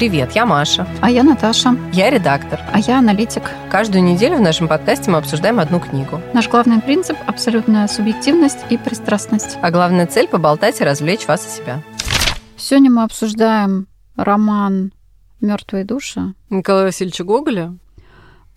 Привет, 0.00 0.32
я 0.32 0.46
Маша. 0.46 0.88
А 1.02 1.10
я 1.10 1.22
Наташа. 1.22 1.76
Я 1.92 2.08
редактор. 2.08 2.58
А 2.72 2.78
я 2.78 3.00
аналитик. 3.00 3.42
Каждую 3.70 4.02
неделю 4.02 4.38
в 4.38 4.40
нашем 4.40 4.66
подкасте 4.66 5.10
мы 5.10 5.18
обсуждаем 5.18 5.60
одну 5.60 5.78
книгу. 5.78 6.22
Наш 6.32 6.48
главный 6.48 6.80
принцип– 6.80 7.18
абсолютная 7.26 7.86
субъективность 7.86 8.60
и 8.70 8.78
пристрастность. 8.78 9.58
А 9.60 9.70
главная 9.70 10.06
цель– 10.06 10.26
поболтать 10.30 10.80
и 10.80 10.84
развлечь 10.84 11.26
вас 11.26 11.46
и 11.46 11.50
себя. 11.50 11.82
Сегодня 12.56 12.90
мы 12.90 13.02
обсуждаем 13.02 13.88
роман 14.16 14.94
«Мертвые 15.42 15.84
души». 15.84 16.32
Николая 16.48 16.84
Васильевича 16.84 17.24
Гоголя. 17.24 17.76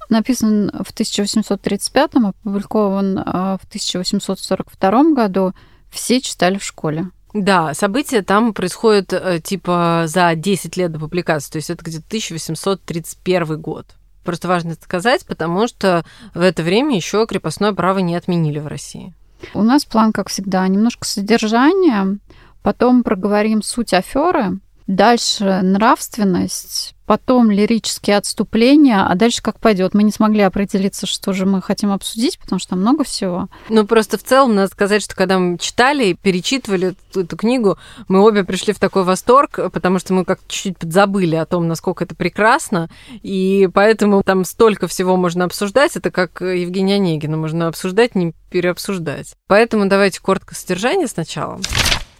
Написан 0.07 0.71
в 0.71 0.91
1835 0.91 2.12
опубликован 2.23 3.20
а, 3.20 3.57
в 3.57 3.66
1842 3.66 5.04
году. 5.14 5.52
Все 5.91 6.21
читали 6.21 6.57
в 6.57 6.64
школе. 6.64 7.10
Да, 7.34 7.74
события 7.74 8.22
там 8.22 8.54
происходят 8.54 9.12
э, 9.12 9.40
типа 9.44 10.04
за 10.06 10.36
10 10.36 10.78
лет 10.78 10.92
до 10.92 11.00
публикации, 11.00 11.52
то 11.52 11.58
есть 11.58 11.70
это 11.70 11.84
где-то 11.84 12.06
1831 12.08 13.60
год. 13.60 13.88
Просто 14.24 14.48
важно 14.48 14.76
сказать, 14.76 15.26
потому 15.26 15.68
что 15.68 16.05
в 16.34 16.41
это 16.41 16.64
время 16.64 16.96
еще 16.96 17.26
крепостное 17.27 17.74
право 17.74 18.00
не 18.00 18.16
отменили 18.16 18.60
в 18.60 18.68
России. 18.68 19.14
У 19.54 19.64
нас 19.64 19.84
план, 19.84 20.14
как 20.14 20.30
всегда, 20.30 20.66
немножко 20.68 21.05
содержания, 21.05 22.20
потом 22.62 23.04
проговорим 23.04 23.62
суть 23.62 23.94
аферы, 23.94 24.60
Дальше 24.88 25.62
нравственность, 25.63 26.93
потом 27.05 27.52
лирические 27.52 28.17
отступления, 28.17 29.05
а 29.05 29.16
дальше 29.16 29.41
как 29.41 29.59
пойдет. 29.59 29.93
Мы 29.93 30.03
не 30.03 30.12
смогли 30.12 30.41
определиться, 30.41 31.05
что 31.05 31.34
же 31.34 31.45
мы 31.45 31.62
хотим 31.62 31.91
обсудить, 31.91 32.39
потому 32.39 32.59
что 32.59 32.76
много 32.76 33.03
всего. 33.03 33.48
Ну, 33.70 33.85
просто 33.85 34.17
в 34.17 34.23
целом 34.23 34.55
надо 34.55 34.71
сказать, 34.71 35.03
что 35.03 35.16
когда 35.16 35.39
мы 35.39 35.57
читали, 35.57 36.13
перечитывали 36.13 36.95
эту, 37.09 37.21
эту 37.21 37.38
книгу, 37.38 37.77
мы 38.07 38.21
обе 38.21 38.43
пришли 38.43 38.73
в 38.73 38.79
такой 38.79 39.03
восторг, 39.03 39.59
потому 39.71 39.99
что 39.99 40.13
мы 40.13 40.26
как 40.26 40.39
чуть-чуть 40.48 40.77
подзабыли 40.77 41.35
о 41.35 41.45
том, 41.45 41.67
насколько 41.67 42.03
это 42.03 42.16
прекрасно, 42.16 42.89
и 43.21 43.70
поэтому 43.73 44.23
там 44.23 44.45
столько 44.45 44.88
всего 44.88 45.17
можно 45.17 45.45
обсуждать. 45.45 45.95
Это 45.95 46.12
как 46.12 46.41
Евгения 46.41 46.95
Онегина, 46.95 47.38
можно 47.38 47.67
обсуждать, 47.67 48.15
не 48.15 48.34
переобсуждать. 48.49 49.35
Поэтому 49.48 49.88
давайте 49.88 50.21
коротко 50.21 50.55
содержание 50.55 51.07
сначала. 51.07 51.60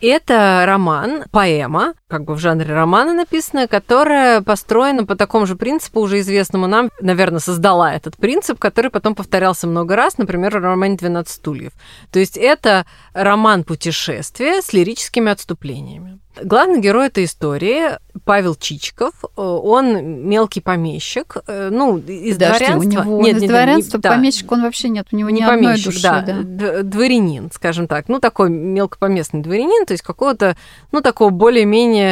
Это 0.02 0.66
роман, 0.68 1.24
поэма, 1.32 1.94
как 2.14 2.26
бы 2.26 2.36
в 2.36 2.38
жанре 2.38 2.72
романа 2.72 3.12
написанная, 3.12 3.66
которая 3.66 4.42
построена 4.42 5.04
по 5.04 5.16
такому 5.16 5.48
же 5.48 5.56
принципу, 5.56 6.00
уже 6.00 6.20
известному 6.20 6.68
нам, 6.68 6.92
наверное, 7.02 7.40
создала 7.40 7.92
этот 7.92 8.18
принцип, 8.18 8.60
который 8.60 8.92
потом 8.92 9.16
повторялся 9.16 9.66
много 9.66 9.96
раз, 9.96 10.20
например, 10.20 10.52
в 10.60 10.62
романе 10.62 10.96
«12 10.96 11.28
стульев». 11.28 11.72
То 12.12 12.20
есть 12.20 12.38
это 12.38 12.86
роман 13.14 13.64
путешествия 13.64 14.62
с 14.62 14.74
лирическими 14.74 15.32
отступлениями. 15.32 16.20
Главный 16.42 16.82
герой 16.82 17.08
этой 17.08 17.26
истории 17.26 17.98
Павел 18.26 18.56
Чичиков. 18.56 19.14
Он 19.36 20.28
мелкий 20.28 20.62
помещик, 20.62 21.38
э, 21.46 21.70
ну, 21.72 22.00
из 22.00 22.36
Подожди, 22.36 22.66
дворянства. 22.66 22.80
у 22.80 22.84
него 22.84 23.22
нет, 23.22 23.34
он 23.34 23.38
из 23.38 23.42
нет, 23.42 23.52
дворянства, 23.52 23.98
не, 23.98 24.02
да. 24.02 24.10
помещик 24.10 24.52
он 24.52 24.62
вообще 24.64 24.90
нет, 24.90 25.08
у 25.12 25.16
него 25.16 25.30
не 25.30 25.42
ни 25.42 25.46
помещик, 25.46 25.88
одной 25.88 25.94
души. 25.94 26.02
да, 26.02 26.72
да. 26.74 26.84
дворянин, 26.84 27.52
скажем 27.54 27.88
так. 27.88 28.10
Ну, 28.10 28.20
такой 28.20 28.50
мелкопоместный 28.50 29.42
дворянин, 29.42 29.86
то 29.86 29.94
есть 29.94 30.04
какого-то, 30.04 30.58
ну, 30.92 31.02
такого 31.02 31.30
более-менее 31.30 32.03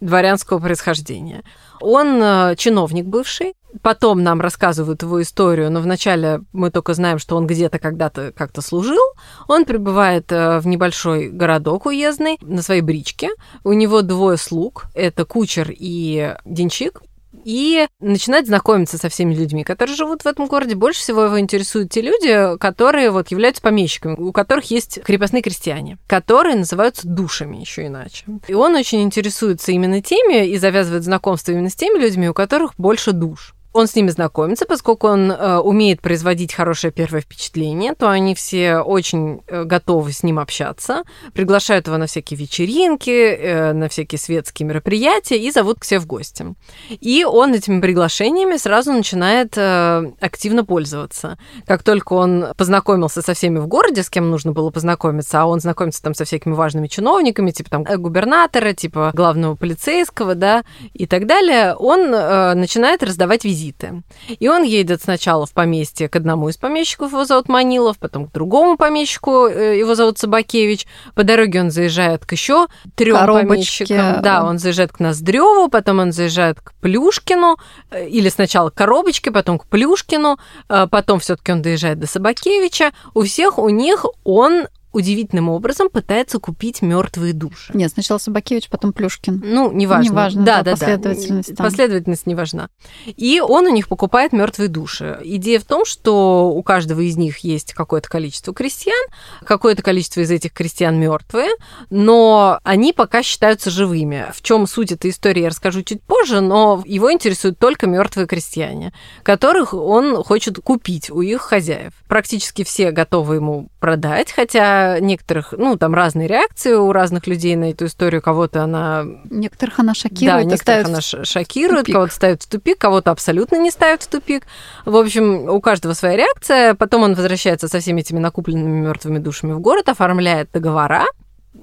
дворянского 0.00 0.58
происхождения. 0.58 1.42
Он 1.80 2.20
э, 2.22 2.54
чиновник 2.56 3.06
бывший, 3.06 3.54
потом 3.82 4.22
нам 4.22 4.40
рассказывают 4.40 5.02
его 5.02 5.22
историю, 5.22 5.70
но 5.70 5.80
вначале 5.80 6.42
мы 6.52 6.70
только 6.70 6.94
знаем, 6.94 7.18
что 7.18 7.36
он 7.36 7.46
где-то 7.46 7.78
когда-то 7.78 8.32
как-то 8.32 8.62
служил. 8.62 9.02
Он 9.48 9.64
прибывает 9.64 10.30
э, 10.30 10.58
в 10.58 10.66
небольшой 10.66 11.28
городок 11.28 11.86
уездный 11.86 12.38
на 12.40 12.62
своей 12.62 12.82
бричке. 12.82 13.30
У 13.64 13.72
него 13.72 14.02
двое 14.02 14.36
слуг, 14.36 14.86
это 14.94 15.24
кучер 15.24 15.68
и 15.70 16.36
денщик 16.44 17.00
и 17.44 17.86
начинать 18.00 18.46
знакомиться 18.46 18.98
со 18.98 19.08
всеми 19.08 19.34
людьми, 19.34 19.64
которые 19.64 19.96
живут 19.96 20.22
в 20.22 20.26
этом 20.26 20.46
городе. 20.46 20.74
Больше 20.74 21.00
всего 21.00 21.24
его 21.24 21.40
интересуют 21.40 21.90
те 21.90 22.00
люди, 22.00 22.58
которые 22.58 23.10
вот 23.10 23.28
являются 23.30 23.62
помещиками, 23.62 24.14
у 24.14 24.32
которых 24.32 24.70
есть 24.70 25.00
крепостные 25.02 25.42
крестьяне, 25.42 25.98
которые 26.06 26.56
называются 26.56 27.08
душами 27.08 27.58
еще 27.58 27.86
иначе. 27.86 28.24
И 28.48 28.54
он 28.54 28.74
очень 28.74 29.02
интересуется 29.02 29.72
именно 29.72 30.02
теми 30.02 30.46
и 30.46 30.58
завязывает 30.58 31.04
знакомство 31.04 31.52
именно 31.52 31.70
с 31.70 31.74
теми 31.74 31.98
людьми, 31.98 32.28
у 32.28 32.34
которых 32.34 32.74
больше 32.78 33.12
душ. 33.12 33.54
Он 33.72 33.86
с 33.86 33.94
ними 33.94 34.10
знакомится, 34.10 34.66
поскольку 34.66 35.08
он 35.08 35.30
э, 35.30 35.56
умеет 35.58 36.02
производить 36.02 36.52
хорошее 36.52 36.92
первое 36.92 37.22
впечатление, 37.22 37.94
то 37.94 38.10
они 38.10 38.34
все 38.34 38.78
очень 38.78 39.40
э, 39.46 39.64
готовы 39.64 40.12
с 40.12 40.22
ним 40.22 40.38
общаться, 40.38 41.04
приглашают 41.32 41.86
его 41.86 41.96
на 41.96 42.06
всякие 42.06 42.38
вечеринки, 42.38 43.10
э, 43.10 43.72
на 43.72 43.88
всякие 43.88 44.18
светские 44.18 44.66
мероприятия 44.66 45.38
и 45.38 45.50
зовут 45.50 45.80
к 45.80 45.84
себе 45.84 46.00
в 46.00 46.06
гости. 46.06 46.44
И 46.90 47.24
он 47.24 47.54
этими 47.54 47.80
приглашениями 47.80 48.58
сразу 48.58 48.92
начинает 48.92 49.56
э, 49.56 50.12
активно 50.20 50.66
пользоваться. 50.66 51.38
Как 51.66 51.82
только 51.82 52.12
он 52.12 52.48
познакомился 52.58 53.22
со 53.22 53.32
всеми 53.32 53.58
в 53.58 53.68
городе, 53.68 54.02
с 54.02 54.10
кем 54.10 54.30
нужно 54.30 54.52
было 54.52 54.68
познакомиться, 54.68 55.40
а 55.40 55.46
он 55.46 55.60
знакомится 55.60 56.02
там 56.02 56.14
со 56.14 56.26
всякими 56.26 56.52
важными 56.52 56.88
чиновниками, 56.88 57.50
типа 57.52 57.70
там 57.70 57.84
губернатора, 57.84 58.74
типа 58.74 59.12
главного 59.14 59.54
полицейского, 59.54 60.34
да, 60.34 60.62
и 60.92 61.06
так 61.06 61.26
далее, 61.26 61.74
он 61.74 62.12
э, 62.12 62.52
начинает 62.52 63.02
раздавать 63.02 63.44
визиты 63.46 63.61
визиты. 63.62 64.02
И 64.28 64.48
он 64.48 64.62
едет 64.62 65.02
сначала 65.02 65.46
в 65.46 65.52
поместье 65.52 66.08
к 66.08 66.16
одному 66.16 66.48
из 66.48 66.56
помещиков, 66.56 67.12
его 67.12 67.24
зовут 67.24 67.48
Манилов, 67.48 67.98
потом 67.98 68.26
к 68.26 68.32
другому 68.32 68.76
помещику, 68.76 69.46
э, 69.46 69.78
его 69.78 69.94
зовут 69.94 70.18
Собакевич. 70.18 70.86
По 71.14 71.24
дороге 71.24 71.60
он 71.60 71.70
заезжает 71.70 72.26
к 72.26 72.32
еще 72.32 72.66
трем 72.94 73.16
помещикам. 73.26 74.22
Да, 74.22 74.44
он 74.44 74.58
заезжает 74.58 74.92
к 74.92 75.00
Ноздреву, 75.00 75.68
потом 75.68 76.00
он 76.00 76.12
заезжает 76.12 76.60
к 76.60 76.72
Плюшкину, 76.80 77.56
э, 77.90 78.08
или 78.08 78.28
сначала 78.28 78.70
к 78.70 78.74
Коробочке, 78.74 79.30
потом 79.30 79.58
к 79.58 79.66
Плюшкину, 79.66 80.38
э, 80.68 80.86
потом 80.90 81.20
все-таки 81.20 81.52
он 81.52 81.62
доезжает 81.62 81.98
до 81.98 82.06
Собакевича. 82.06 82.92
У 83.14 83.22
всех 83.22 83.58
у 83.58 83.68
них 83.68 84.04
он 84.24 84.66
удивительным 84.92 85.48
образом 85.48 85.88
пытается 85.88 86.38
купить 86.38 86.82
мертвые 86.82 87.32
души. 87.32 87.72
Нет, 87.74 87.90
сначала 87.92 88.18
Собакевич, 88.18 88.68
потом 88.68 88.92
Плюшкин. 88.92 89.42
Ну, 89.44 89.72
неважно. 89.72 90.10
Неважно, 90.10 90.42
да, 90.42 90.58
да, 90.58 90.62
да, 90.62 90.70
последовательность. 90.72 91.54
Да. 91.54 91.64
Последовательность 91.64 92.26
не 92.26 92.34
важна. 92.34 92.68
И 93.06 93.40
он 93.40 93.66
у 93.66 93.70
них 93.70 93.88
покупает 93.88 94.32
мертвые 94.32 94.68
души. 94.68 95.18
Идея 95.24 95.60
в 95.60 95.64
том, 95.64 95.84
что 95.84 96.50
у 96.50 96.62
каждого 96.62 97.00
из 97.00 97.16
них 97.16 97.38
есть 97.38 97.72
какое-то 97.72 98.08
количество 98.08 98.52
крестьян, 98.52 99.06
какое-то 99.44 99.82
количество 99.82 100.20
из 100.20 100.30
этих 100.30 100.52
крестьян 100.52 100.98
мертвые, 100.98 101.50
но 101.90 102.58
они 102.62 102.92
пока 102.92 103.22
считаются 103.22 103.70
живыми. 103.70 104.26
В 104.34 104.42
чем 104.42 104.66
суть 104.66 104.92
этой 104.92 105.10
истории, 105.10 105.42
я 105.42 105.48
расскажу 105.48 105.82
чуть 105.82 106.02
позже, 106.02 106.40
но 106.40 106.82
его 106.84 107.12
интересуют 107.12 107.58
только 107.58 107.86
мертвые 107.86 108.26
крестьяне, 108.26 108.92
которых 109.22 109.74
он 109.74 110.22
хочет 110.22 110.58
купить 110.58 111.10
у 111.10 111.20
их 111.22 111.40
хозяев. 111.40 111.92
Практически 112.08 112.64
все 112.64 112.90
готовы 112.90 113.36
ему 113.36 113.68
продать, 113.80 114.30
хотя 114.32 114.81
некоторых, 115.00 115.54
ну, 115.56 115.76
там 115.76 115.94
разные 115.94 116.28
реакции 116.28 116.72
у 116.72 116.92
разных 116.92 117.26
людей 117.26 117.56
на 117.56 117.70
эту 117.70 117.86
историю. 117.86 118.22
Кого-то 118.22 118.64
она... 118.64 119.04
Некоторых 119.30 119.78
она 119.78 119.94
шокирует. 119.94 120.44
Да, 120.46 120.50
некоторых 120.50 120.86
она 120.86 121.00
шокирует, 121.00 121.86
кого-то 121.86 122.12
ставит 122.12 122.42
в 122.42 122.48
тупик, 122.48 122.78
кого-то 122.78 123.10
абсолютно 123.10 123.56
не 123.56 123.70
ставит 123.70 124.02
в 124.02 124.08
тупик. 124.08 124.44
В 124.84 124.96
общем, 124.96 125.48
у 125.48 125.60
каждого 125.60 125.94
своя 125.94 126.16
реакция. 126.16 126.74
Потом 126.74 127.02
он 127.02 127.14
возвращается 127.14 127.68
со 127.68 127.80
всеми 127.80 128.00
этими 128.00 128.18
накупленными 128.18 128.80
мертвыми 128.80 129.18
душами 129.18 129.52
в 129.52 129.60
город, 129.60 129.88
оформляет 129.88 130.50
договора, 130.52 131.06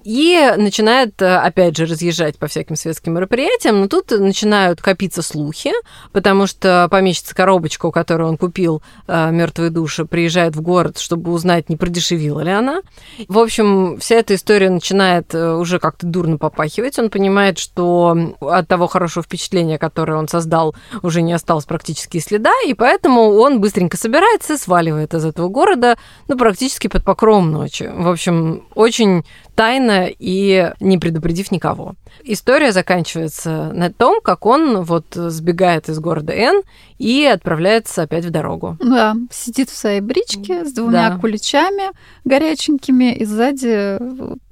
и 0.04 0.54
начинает, 0.58 1.22
э, 1.22 1.38
опять 1.38 1.76
же, 1.76 1.86
разъезжать 1.86 2.38
по 2.38 2.48
всяким 2.48 2.76
светским 2.76 3.14
мероприятиям, 3.14 3.82
но 3.82 3.88
тут 3.88 4.12
начинают 4.12 4.82
копиться 4.82 5.22
слухи, 5.22 5.72
потому 6.12 6.48
что 6.48 6.88
помещица 6.92 7.34
коробочка, 7.36 7.88
у 7.88 7.92
которой 7.92 8.28
он 8.28 8.38
купил 8.38 8.84
э, 9.08 9.32
мертвые 9.32 9.72
души, 9.72 10.06
приезжает 10.06 10.56
в 10.56 10.62
город, 10.62 11.00
чтобы 11.00 11.32
узнать, 11.32 11.70
не 11.70 11.76
продешевила 11.76 12.42
ли 12.42 12.52
она. 12.52 12.82
В 13.28 13.40
общем, 13.40 13.98
вся 14.00 14.16
эта 14.16 14.36
история 14.36 14.70
начинает 14.70 15.34
э, 15.34 15.54
уже 15.54 15.80
как-то 15.80 16.06
дурно 16.06 16.38
попахивать. 16.38 17.00
Он 17.00 17.10
понимает, 17.10 17.58
что 17.58 18.16
от 18.42 18.68
того 18.68 18.88
хорошего 18.88 19.24
впечатления, 19.24 19.80
которое 19.80 20.18
он 20.18 20.28
создал, 20.28 20.76
уже 21.02 21.22
не 21.22 21.34
осталось 21.34 21.66
практически 21.66 22.20
следа, 22.20 22.54
и 22.68 22.74
поэтому 22.76 23.34
он 23.34 23.60
быстренько 23.60 23.98
собирается 23.98 24.54
и 24.54 24.58
сваливает 24.58 25.14
из 25.16 25.26
этого 25.26 25.48
города, 25.48 25.98
ну, 26.28 26.38
практически 26.38 26.88
под 26.88 27.04
покровом 27.04 27.52
ночи. 27.52 27.90
В 27.92 28.08
общем, 28.08 28.68
очень 28.76 29.24
тайно 29.60 30.08
и 30.08 30.72
не 30.80 30.98
предупредив 30.98 31.52
никого. 31.52 31.96
История 32.24 32.72
заканчивается 32.72 33.74
на 33.74 33.92
том, 33.92 34.22
как 34.22 34.46
он 34.46 34.84
вот 34.84 35.08
сбегает 35.14 35.90
из 35.90 36.00
города 36.00 36.32
Н 36.34 36.62
и 36.98 37.26
отправляется 37.26 38.04
опять 38.04 38.24
в 38.24 38.30
дорогу. 38.30 38.78
Да, 38.80 39.18
сидит 39.30 39.70
в 39.70 39.76
своей 39.76 40.00
бричке 40.00 40.64
с 40.64 40.72
двумя 40.72 41.10
Да. 41.10 41.18
куличами 41.18 41.92
горяченькими, 42.24 43.14
и 43.14 43.26
сзади 43.26 43.98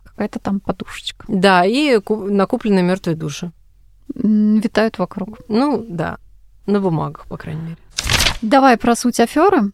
какая-то 0.03 0.39
там 0.39 0.59
подушечка. 0.59 1.23
Да, 1.29 1.63
и 1.63 1.99
ку- 2.01 2.25
накупленные 2.29 2.83
мертвые 2.83 3.15
души. 3.15 3.53
Витают 4.13 4.97
вокруг. 4.99 5.39
Ну, 5.47 5.85
да, 5.87 6.17
на 6.65 6.81
бумагах, 6.81 7.27
по 7.27 7.37
крайней 7.37 7.61
мере. 7.61 7.77
Давай 8.41 8.77
про 8.77 8.95
суть 8.95 9.19
аферы. 9.19 9.71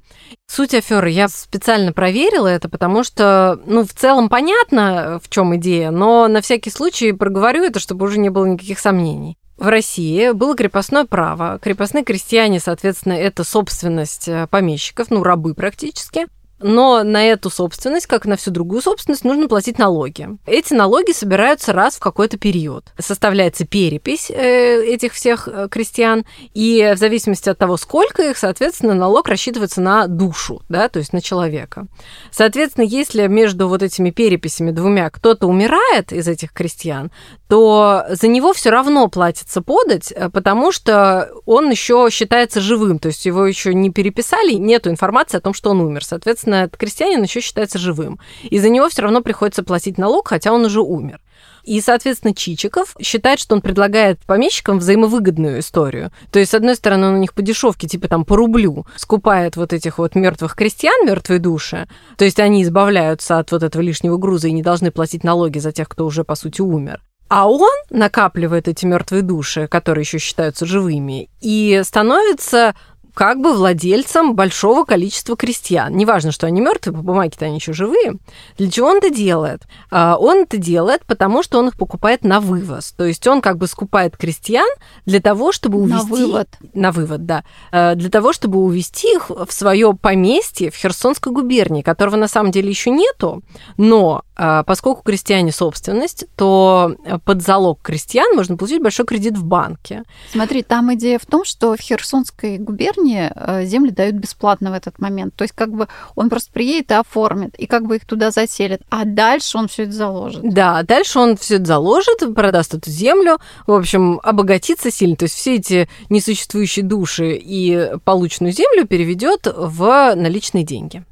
Суть 0.48 0.74
аферы 0.74 1.10
я 1.10 1.27
специально 1.27 1.92
проверила 1.92 2.48
это, 2.48 2.69
потому 2.69 3.04
что, 3.04 3.60
ну, 3.65 3.83
в 3.86 3.94
целом 3.94 4.30
понятно, 4.30 5.19
в 5.24 5.30
чем 5.30 5.56
идея, 5.57 5.92
но 5.92 6.27
на 6.27 6.42
всякий 6.42 6.69
случай 6.69 7.12
проговорю 7.12 7.63
это, 7.63 7.80
чтобы 7.80 8.06
уже 8.06 8.19
не 8.19 8.30
было 8.30 8.45
никаких 8.45 8.80
сомнений. 8.80 9.38
в 9.57 9.68
России 9.68 10.31
было 10.31 10.56
крепостное 10.56 11.06
право. 11.06 11.60
Крепостные 11.62 12.04
крестьяне, 12.04 12.60
соответственно, 12.60 13.13
это 13.13 13.44
собственность 13.44 14.27
э, 14.27 14.48
помещиков, 14.48 15.10
ну, 15.10 15.24
рабы 15.24 15.54
практически 15.54 16.25
но 16.63 17.04
на 17.04 17.24
эту 17.25 17.50
собственность, 17.50 18.07
как 18.07 18.25
и 18.25 18.30
на 18.30 18.38
всю 18.38 18.51
другую 18.51 18.81
собственность, 18.81 19.24
нужно 19.24 19.48
платить 19.48 19.77
налоги. 19.77 20.30
Эти 20.45 20.74
налоги 20.74 21.12
собираются 21.12 21.74
раз 21.74 21.95
в 21.95 22.00
какой-то 22.00 22.38
период. 22.38 22.86
Составляется 22.98 23.65
перепись 23.65 24.31
э, 24.31 24.83
этих 24.86 25.13
всех 25.13 25.48
э, 25.48 25.68
крестьян, 25.69 26.25
и 26.54 26.94
в 26.95 26.98
зависимости 26.98 27.50
от 27.50 27.57
того, 27.57 27.77
сколько 27.77 28.24
их, 28.24 28.38
соответственно, 28.38 28.94
налог 28.94 29.27
рассчитывается 29.27 29.81
на 29.81 30.07
душу, 30.07 30.62
да, 30.69 30.89
то 30.89 31.00
есть 31.00 31.13
на 31.13 31.21
человека. 31.21 31.88
Соответственно, 32.31 32.86
если 32.86 33.27
между 33.27 33.68
вот 33.68 33.83
этими 33.83 34.10
переписями 34.10 34.71
двумя 34.71 35.10
кто-то 35.10 35.48
умирает 35.48 36.12
из 36.12 36.27
этих 36.27 36.54
крестьян, 36.54 37.12
то 37.50 38.06
за 38.10 38.27
него 38.27 38.54
все 38.54 38.69
равно 38.69 39.07
платится 39.10 39.62
подать, 39.62 40.12
э, 40.12 40.30
потому 40.30 40.71
что 40.71 41.31
он 41.45 41.69
еще 41.69 42.07
считается 42.12 42.62
живым, 42.62 43.00
то 43.00 43.10
есть 43.10 43.25
его 43.25 43.45
еще 43.45 43.74
не 43.74 43.92
переписали, 43.92 44.54
нету 44.54 44.89
информации 44.89 45.38
о 45.38 45.42
том, 45.42 45.54
что 45.54 45.71
он 45.71 45.81
умер. 45.81 46.06
Соответственно, 46.06 46.52
соответственно, 46.53 46.63
этот 46.63 46.77
крестьянин 46.77 47.23
еще 47.23 47.41
считается 47.41 47.79
живым. 47.79 48.19
И 48.44 48.59
за 48.59 48.69
него 48.69 48.89
все 48.89 49.01
равно 49.01 49.21
приходится 49.21 49.63
платить 49.63 49.97
налог, 49.97 50.27
хотя 50.27 50.51
он 50.51 50.65
уже 50.65 50.81
умер. 50.81 51.19
И, 51.63 51.79
соответственно, 51.81 52.33
Чичиков 52.33 52.95
считает, 53.01 53.39
что 53.39 53.55
он 53.55 53.61
предлагает 53.61 54.19
помещикам 54.25 54.79
взаимовыгодную 54.79 55.59
историю. 55.59 56.11
То 56.31 56.39
есть, 56.39 56.51
с 56.51 56.55
одной 56.55 56.75
стороны, 56.75 57.07
он 57.07 57.13
у 57.15 57.17
них 57.17 57.33
по 57.33 57.41
дешевке, 57.41 57.88
типа 57.88 58.07
там 58.07 58.25
по 58.25 58.35
рублю, 58.35 58.85
скупает 58.97 59.55
вот 59.55 59.71
этих 59.71 59.97
вот 59.97 60.15
мертвых 60.15 60.55
крестьян, 60.55 61.05
мертвые 61.05 61.39
души. 61.39 61.88
То 62.17 62.25
есть 62.25 62.39
они 62.39 62.63
избавляются 62.63 63.39
от 63.39 63.51
вот 63.51 63.63
этого 63.63 63.81
лишнего 63.81 64.17
груза 64.17 64.50
и 64.50 64.51
не 64.51 64.61
должны 64.61 64.91
платить 64.91 65.23
налоги 65.23 65.59
за 65.59 65.71
тех, 65.71 65.88
кто 65.88 66.05
уже, 66.05 66.23
по 66.23 66.35
сути, 66.35 66.61
умер. 66.61 67.01
А 67.29 67.50
он 67.50 67.71
накапливает 67.89 68.67
эти 68.67 68.85
мертвые 68.85 69.23
души, 69.23 69.67
которые 69.67 70.03
еще 70.03 70.19
считаются 70.19 70.65
живыми, 70.65 71.29
и 71.41 71.81
становится 71.83 72.75
как 73.13 73.39
бы 73.39 73.54
владельцем 73.54 74.36
большого 74.36 74.86
количества 74.86 75.36
крестьян. 75.36 75.95
Неважно, 75.95 76.31
что 76.31 76.48
они 76.48 76.62
мертвые, 76.62 76.95
по 76.95 77.04
бумаге-то 77.04 77.45
они 77.45 77.56
еще 77.56 77.74
живые. 77.74 78.15
Для 78.57 78.71
чего 78.71 78.88
он 78.88 78.98
это 78.98 79.10
делает? 79.10 79.63
А, 79.92 80.18
он 80.18 80.44
это 80.44 80.57
делает, 80.57 81.06
потому 81.06 81.44
что 81.44 81.60
он 81.60 81.68
их 81.68 81.77
покупает 81.77 82.24
на 82.24 82.39
вывоз. 82.39 82.92
То 82.94 83.06
есть 83.06 83.25
он 83.27 83.42
как 83.42 83.57
бы 83.57 83.68
скупает 83.68 84.18
крестьян 84.18 84.68
для 85.06 85.21
того, 85.21 85.51
чтобы 85.51 85.80
увезти... 85.80 86.10
На 86.10 86.15
вывод. 86.15 86.50
На 86.74 86.92
вывод, 86.92 87.25
да. 87.25 87.44
А, 87.71 87.95
для 87.95 88.10
того, 88.10 88.33
чтобы 88.33 88.60
увезти 88.60 89.13
их 89.15 89.30
в 89.30 89.51
свое 89.51 89.94
поместье 89.94 90.71
в 90.71 90.75
Херсонской 90.75 91.31
губернии, 91.31 91.81
которого 91.81 92.15
на 92.15 92.27
самом 92.27 92.51
деле 92.51 92.69
еще 92.69 92.89
нету, 92.89 93.44
но 93.77 94.24
а, 94.36 94.63
поскольку 94.63 95.04
крестьяне 95.04 95.51
собственность, 95.51 96.25
то 96.36 96.95
под 97.25 97.44
залог 97.44 97.80
крестьян 97.81 98.36
можно 98.36 98.57
получить 98.57 98.81
большой 98.81 99.06
кредит 99.06 99.38
в 99.38 99.44
банке. 99.44 100.04
Смотри, 100.31 100.63
там 100.63 100.94
идея 100.95 101.19
в 101.19 101.25
том, 101.25 101.45
что 101.45 101.75
в 101.75 101.80
Херсонской 101.80 102.57
губернии 102.57 103.02
Казани 103.03 103.29
э, 103.35 103.65
земли 103.65 103.91
дают 103.91 104.15
бесплатно 104.15 104.71
в 104.71 104.73
этот 104.73 105.00
момент. 105.00 105.35
То 105.35 105.44
есть 105.44 105.53
как 105.53 105.71
бы 105.71 105.88
он 106.15 106.29
просто 106.29 106.51
приедет 106.51 106.91
и 106.91 106.94
оформит, 106.94 107.55
и 107.55 107.65
как 107.65 107.85
бы 107.85 107.97
их 107.97 108.05
туда 108.05 108.31
заселит. 108.31 108.81
А 108.89 109.05
дальше 109.05 109.57
он 109.57 109.67
все 109.67 109.83
это 109.83 109.91
заложит. 109.91 110.41
Да, 110.44 110.83
дальше 110.83 111.19
он 111.19 111.38
все 111.38 111.55
это 111.55 111.65
заложит, 111.65 112.33
продаст 112.35 112.73
эту 112.73 112.89
землю, 112.89 113.39
в 113.67 113.73
общем, 113.73 114.19
обогатится 114.23 114.91
сильно. 114.91 115.15
То 115.15 115.23
есть 115.23 115.35
все 115.35 115.55
эти 115.55 115.89
несуществующие 116.09 116.85
души 116.85 117.35
и 117.35 117.91
полученную 118.05 118.53
землю 118.53 118.88
переведет 118.88 119.47
в 119.53 120.13
наличные 120.15 120.63
деньги. 120.63 121.03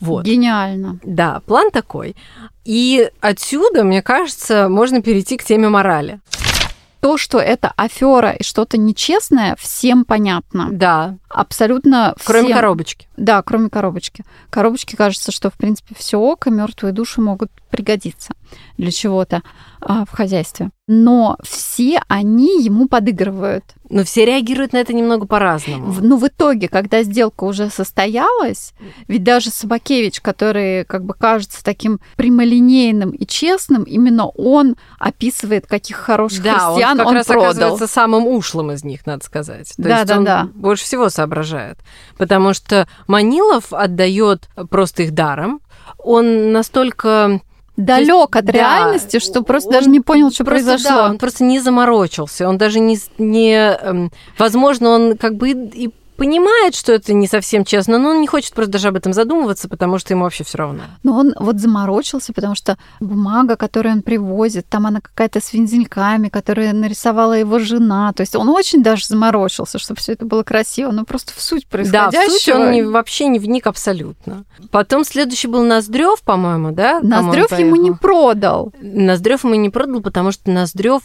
Вот. 0.00 0.24
Гениально. 0.24 0.98
Да, 1.04 1.40
план 1.46 1.70
такой. 1.70 2.16
И 2.64 3.08
отсюда, 3.20 3.84
мне 3.84 4.02
кажется, 4.02 4.68
можно 4.68 5.00
перейти 5.00 5.36
к 5.36 5.44
теме 5.44 5.68
морали 5.68 6.20
то, 7.06 7.18
что 7.18 7.38
это 7.38 7.72
афера 7.76 8.32
и 8.32 8.42
что-то 8.42 8.78
нечестное, 8.78 9.54
всем 9.60 10.04
понятно. 10.04 10.68
Да. 10.72 11.18
Абсолютно 11.36 12.14
всем. 12.16 12.32
Кроме 12.32 12.54
коробочки. 12.54 13.08
Да, 13.18 13.42
кроме 13.42 13.68
коробочки. 13.68 14.24
Коробочки 14.48 14.96
кажется, 14.96 15.32
что, 15.32 15.50
в 15.50 15.54
принципе, 15.54 15.94
все 15.94 16.18
ок, 16.18 16.46
и 16.46 16.50
мертвые 16.50 16.94
души 16.94 17.20
могут 17.20 17.50
пригодиться 17.70 18.32
для 18.78 18.90
чего-то 18.90 19.42
а, 19.80 20.06
в 20.06 20.10
хозяйстве. 20.12 20.70
Но 20.88 21.36
все 21.42 22.00
они 22.08 22.62
ему 22.62 22.88
подыгрывают. 22.88 23.64
Но 23.90 24.04
все 24.04 24.24
реагируют 24.24 24.72
на 24.72 24.78
это 24.78 24.92
немного 24.92 25.26
по-разному. 25.26 25.94
Ну, 26.00 26.16
в 26.16 26.26
итоге, 26.26 26.68
когда 26.68 27.02
сделка 27.02 27.44
уже 27.44 27.70
состоялась, 27.70 28.72
ведь 29.06 29.22
даже 29.22 29.50
Собакевич, 29.50 30.20
который 30.20 30.84
как 30.84 31.04
бы 31.04 31.14
кажется 31.14 31.62
таким 31.62 32.00
прямолинейным 32.16 33.10
и 33.10 33.26
честным, 33.26 33.82
именно 33.82 34.26
он 34.26 34.76
описывает, 34.98 35.66
каких 35.66 35.96
хороших 35.96 36.42
да, 36.42 36.70
христиан 36.70 36.92
он 36.92 36.98
как 36.98 37.06
он 37.06 37.14
раз 37.14 37.26
продал. 37.26 37.44
оказывается 37.44 37.86
самым 37.86 38.26
ушлым 38.26 38.72
из 38.72 38.84
них, 38.84 39.06
надо 39.06 39.24
сказать. 39.24 39.72
То 39.76 39.82
да, 39.82 39.96
есть 39.98 40.08
да, 40.08 40.18
он 40.18 40.24
да. 40.24 40.48
больше 40.54 40.84
всего 40.84 41.08
соображает. 41.26 41.78
Потому 42.16 42.54
что 42.54 42.86
Манилов 43.06 43.72
отдает 43.72 44.48
просто 44.70 45.02
их 45.02 45.12
даром. 45.12 45.60
Он 45.98 46.52
настолько 46.52 47.40
далек 47.76 48.36
от 48.36 48.44
да, 48.46 48.52
реальности, 48.52 49.18
что 49.18 49.42
просто 49.42 49.70
даже 49.70 49.90
не 49.90 50.00
понял, 50.00 50.30
что 50.30 50.44
просто, 50.44 50.66
произошло. 50.66 50.96
Да, 50.96 51.10
он 51.10 51.18
просто 51.18 51.44
не 51.44 51.60
заморочился, 51.60 52.48
он 52.48 52.56
даже 52.56 52.80
не, 52.80 52.98
не 53.18 53.54
эм, 53.54 54.10
возможно, 54.38 54.90
он 54.90 55.18
как 55.18 55.36
бы 55.36 55.50
и 55.50 55.90
понимает, 56.16 56.74
что 56.74 56.92
это 56.92 57.12
не 57.12 57.26
совсем 57.26 57.64
честно, 57.64 57.98
но 57.98 58.10
он 58.10 58.20
не 58.20 58.26
хочет 58.26 58.54
просто 58.54 58.72
даже 58.72 58.88
об 58.88 58.96
этом 58.96 59.12
задумываться, 59.12 59.68
потому 59.68 59.98
что 59.98 60.12
ему 60.12 60.24
вообще 60.24 60.44
все 60.44 60.58
равно. 60.58 60.82
Но 61.02 61.16
он 61.16 61.34
вот 61.38 61.58
заморочился, 61.58 62.32
потому 62.32 62.54
что 62.54 62.76
бумага, 63.00 63.56
которую 63.56 63.96
он 63.96 64.02
привозит, 64.02 64.66
там 64.68 64.86
она 64.86 65.00
какая-то 65.00 65.40
с 65.40 65.52
вензельками, 65.52 66.28
которую 66.28 66.74
нарисовала 66.74 67.34
его 67.34 67.58
жена. 67.58 68.12
То 68.12 68.22
есть 68.22 68.34
он 68.34 68.48
очень 68.48 68.82
даже 68.82 69.06
заморочился, 69.06 69.78
чтобы 69.78 70.00
все 70.00 70.12
это 70.12 70.24
было 70.24 70.42
красиво, 70.42 70.90
но 70.90 71.04
просто 71.04 71.32
в 71.34 71.40
суть 71.40 71.66
происходящего. 71.66 72.12
Да, 72.12 72.28
в 72.28 72.30
суть 72.30 72.48
он 72.48 72.70
не, 72.70 72.82
вообще 72.82 73.28
не 73.28 73.38
вник 73.38 73.66
абсолютно. 73.66 74.44
Потом 74.70 75.04
следующий 75.04 75.48
был 75.48 75.62
Ноздрев, 75.62 76.22
по-моему, 76.22 76.72
да? 76.72 77.00
Ноздрев 77.00 77.52
ему 77.58 77.76
не 77.76 77.92
продал. 77.92 78.72
Ноздрев 78.80 79.44
ему 79.44 79.54
не 79.54 79.70
продал, 79.70 80.00
потому 80.00 80.32
что 80.32 80.50
Ноздрев 80.50 81.02